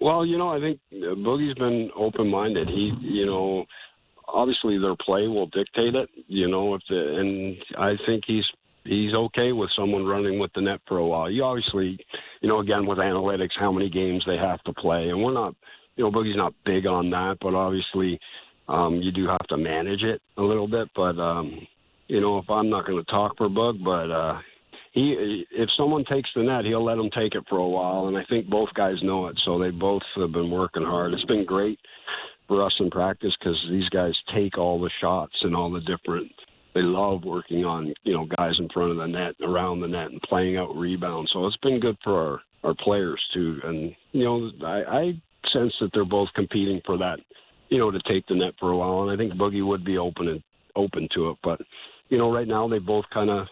[0.00, 2.68] Well, you know, I think Boogie's been open minded.
[2.68, 3.66] He, you know,
[4.26, 6.08] obviously their play will dictate it.
[6.26, 8.46] You know, if the and I think he's
[8.84, 11.30] he's okay with someone running with the net for a while.
[11.30, 11.98] You obviously,
[12.40, 15.54] you know, again with analytics, how many games they have to play, and we're not,
[15.96, 18.18] you know, Boogie's not big on that, but obviously,
[18.68, 20.88] um, you do have to manage it a little bit.
[20.94, 21.66] But um,
[22.08, 24.38] you know, if I'm not going to talk for Bug, but uh,
[24.92, 28.16] he, if someone takes the net, he'll let them take it for a while, and
[28.16, 31.12] I think both guys know it, so they both have been working hard.
[31.12, 31.78] It's been great
[32.48, 36.32] for us in practice because these guys take all the shots and all the different
[36.74, 40.10] they love working on you know guys in front of the net, around the net,
[40.10, 41.30] and playing out rebounds.
[41.32, 43.58] So it's been good for our our players too.
[43.64, 47.18] And you know, I, I sense that they're both competing for that,
[47.68, 49.02] you know, to take the net for a while.
[49.02, 50.42] And I think Boogie would be open and
[50.76, 51.38] open to it.
[51.42, 51.60] But
[52.08, 53.46] you know, right now they both kind of,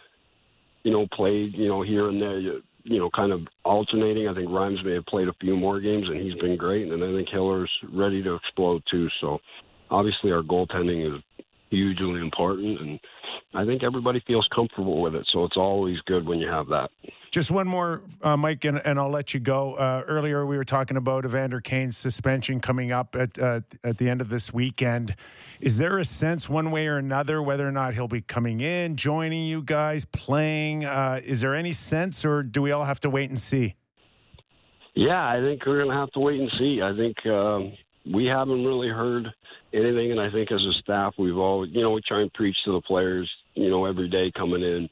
[0.82, 2.40] you know, played you know here and there.
[2.84, 4.28] You know, kind of alternating.
[4.28, 6.90] I think Rhymes may have played a few more games, and he's been great.
[6.90, 9.08] And I think Hiller's ready to explode too.
[9.20, 9.38] So,
[9.90, 11.22] obviously, our goaltending is
[11.70, 12.80] hugely important.
[12.80, 13.00] And
[13.54, 15.26] I think everybody feels comfortable with it.
[15.32, 16.90] So it's always good when you have that.
[17.30, 19.74] Just one more, uh, Mike, and, and I'll let you go.
[19.74, 24.08] Uh, earlier, we were talking about Evander Kane's suspension coming up at uh, at the
[24.08, 25.14] end of this weekend.
[25.60, 28.96] Is there a sense, one way or another, whether or not he'll be coming in,
[28.96, 30.86] joining you guys, playing?
[30.86, 33.74] Uh, is there any sense, or do we all have to wait and see?
[34.94, 36.80] Yeah, I think we're going to have to wait and see.
[36.82, 37.72] I think um,
[38.12, 39.26] we haven't really heard
[39.72, 42.56] anything, and I think as a staff, we've all, you know, we try and preach
[42.64, 44.88] to the players, you know, every day coming in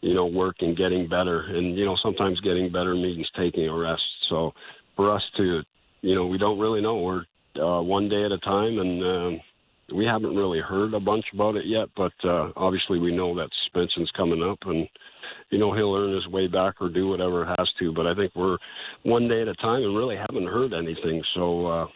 [0.00, 1.42] you know, working, getting better.
[1.42, 4.02] And, you know, sometimes getting better means taking a rest.
[4.28, 4.52] So
[4.96, 5.62] for us to,
[6.02, 6.96] you know, we don't really know.
[6.96, 7.24] We're
[7.60, 9.42] uh, one day at a time, and uh,
[9.94, 11.88] we haven't really heard a bunch about it yet.
[11.96, 14.88] But uh, obviously, we know that suspension's coming up, and,
[15.50, 17.92] you know, he'll earn his way back or do whatever it has to.
[17.92, 18.56] But I think we're
[19.02, 21.22] one day at a time and really haven't heard anything.
[21.34, 21.86] So, uh,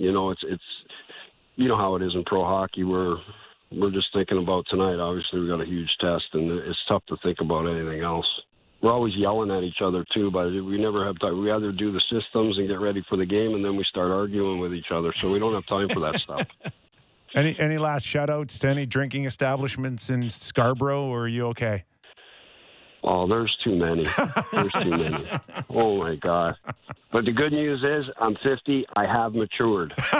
[0.00, 0.62] you know, it's, it's,
[1.56, 2.84] you know how it is in pro hockey.
[2.84, 3.16] We're
[3.70, 4.98] we're just thinking about tonight.
[4.98, 8.26] Obviously, we got a huge test, and it's tough to think about anything else.
[8.82, 11.38] We're always yelling at each other too, but we never have time.
[11.38, 14.10] We either do the systems and get ready for the game, and then we start
[14.10, 15.12] arguing with each other.
[15.18, 16.46] So we don't have time for that stuff.
[17.32, 21.84] Any any last shout outs to any drinking establishments in Scarborough, or are you okay?
[23.02, 24.04] Oh, there's too many.
[24.52, 25.30] There's too many.
[25.72, 26.56] Oh my god!
[27.12, 28.86] But the good news is, I'm 50.
[28.96, 29.94] I have matured.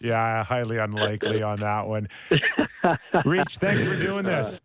[0.00, 2.08] yeah, highly unlikely on that one.
[3.24, 4.58] Reach, thanks for doing this.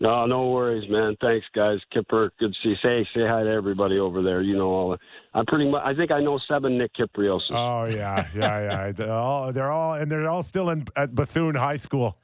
[0.00, 1.16] No, no worries, man.
[1.20, 1.78] Thanks, guys.
[1.92, 2.76] Kyper, good to see you.
[2.82, 4.42] Say, say hi to everybody over there.
[4.42, 4.96] You know all.
[5.34, 5.82] I'm pretty much.
[5.84, 7.50] I think I know seven Nick Kypreoses.
[7.50, 8.92] Oh yeah, yeah, yeah.
[8.92, 12.16] They're all, they're all, and they're all still in at Bethune High School.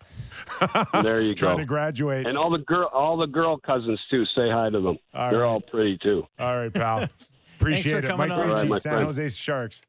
[1.03, 1.47] there you go.
[1.47, 4.25] Trying to graduate, and all the girl, all the girl cousins too.
[4.37, 4.97] Say hi to them.
[5.13, 5.47] All they're right.
[5.47, 6.25] all pretty too.
[6.39, 7.09] All right, pal.
[7.61, 8.51] Appreciate it, Mike on.
[8.51, 9.07] Ricci, right, San friend.
[9.07, 9.83] Jose Sharks.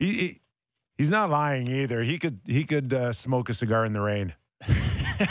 [0.00, 0.40] He, he
[0.98, 2.02] he's not lying either.
[2.02, 4.34] He could he could uh, smoke a cigar in the rain.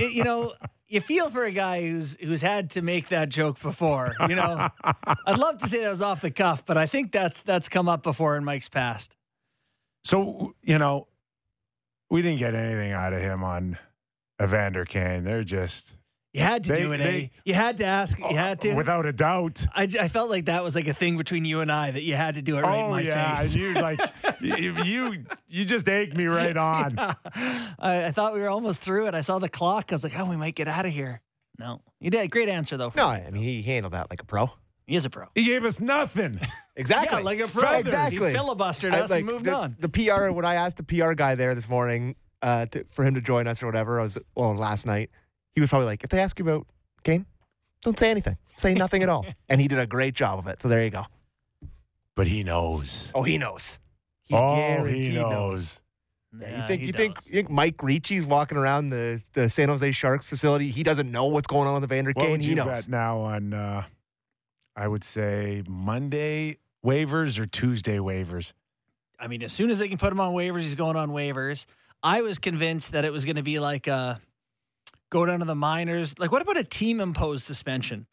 [0.00, 0.54] You know,
[0.86, 4.14] you feel for a guy who's who's had to make that joke before.
[4.28, 4.68] You know,
[5.26, 7.88] I'd love to say that was off the cuff, but I think that's that's come
[7.88, 9.16] up before in Mike's past.
[10.04, 11.08] So you know,
[12.10, 13.78] we didn't get anything out of him on
[14.40, 15.24] Evander Kane.
[15.24, 15.96] They're just
[16.34, 16.98] You had to They- do it.
[16.98, 17.28] they- eh?
[17.44, 18.18] You had to ask.
[18.18, 18.74] You had to.
[18.74, 19.64] without a doubt.
[19.74, 22.14] I, I felt like that was like a thing between you and I that you
[22.14, 23.54] had to do it right in oh my yeah, face.
[23.54, 23.98] you like
[24.40, 26.98] you, you you just egged me right on.
[26.98, 29.14] I, I thought we were almost through it.
[29.14, 29.86] I saw the clock.
[29.90, 31.22] I was like, oh, we might get out of here.
[31.58, 32.30] No, you did.
[32.30, 32.92] Great answer though.
[32.94, 34.50] No, I mean he handled that like a pro.
[34.86, 35.26] he is a pro.
[35.34, 36.40] He gave us nothing.
[36.78, 37.18] Exactly.
[37.18, 37.72] Yeah, like a pro.
[37.78, 38.30] Exactly.
[38.30, 39.76] He filibustered I- us like, and moved the, on.
[39.80, 43.16] The PR when I asked the PR guy there this morning uh, to, for him
[43.16, 45.10] to join us or whatever, I was well last night.
[45.58, 46.68] He was probably like, if they ask you about
[47.02, 47.26] Kane,
[47.82, 48.36] don't say anything.
[48.58, 49.26] Say nothing at all.
[49.48, 50.62] And he did a great job of it.
[50.62, 51.04] So there you go.
[52.14, 53.10] But he knows.
[53.12, 53.80] Oh, he knows.
[54.22, 55.80] He oh, guaranteed he knows.
[56.38, 59.50] Yeah, Yeah, you think he you think you think Mike Ricci's walking around the, the
[59.50, 60.70] San Jose Sharks facility?
[60.70, 62.30] He doesn't know what's going on with Evander What Kane.
[62.32, 62.66] would He you knows.
[62.66, 63.52] bet now on?
[63.52, 63.82] Uh,
[64.76, 68.52] I would say Monday waivers or Tuesday waivers.
[69.18, 71.66] I mean, as soon as they can put him on waivers, he's going on waivers.
[72.00, 74.20] I was convinced that it was going to be like a
[75.10, 76.18] go down to the minors.
[76.18, 78.06] Like, what about a team imposed suspension?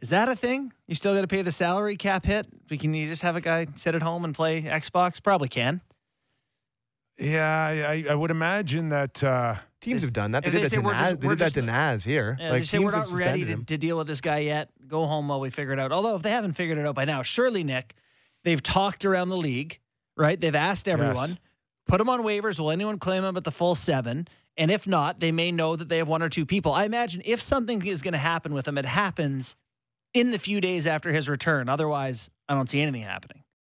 [0.00, 0.72] Is that a thing?
[0.86, 2.46] You still got to pay the salary cap hit?
[2.68, 5.20] But Can you just have a guy sit at home and play Xbox?
[5.22, 5.80] Probably can.
[7.18, 9.22] Yeah, I, I would imagine that.
[9.22, 10.42] Uh, Teams have done that.
[10.44, 11.10] They if did that to we're Naz.
[11.10, 12.36] just- They did that to Naz here.
[12.40, 14.70] Yeah, like they say teams we're not ready to, to deal with this guy yet.
[14.88, 15.92] Go home while we figure it out.
[15.92, 17.94] Although if they haven't figured it out by now, surely Nick,
[18.44, 19.78] they've talked around the league,
[20.16, 20.40] right?
[20.40, 21.38] They've asked everyone, Yes.
[21.86, 22.58] put him on waivers.
[22.58, 24.26] Will anyone claim him at the full seven?
[24.58, 26.72] And if not, they may know that they have one or two people.
[26.72, 29.54] I imagine if something is going to happen with him, it happens
[30.12, 31.68] in the few days after his return.
[31.68, 33.44] Otherwise, I don't see anything happening.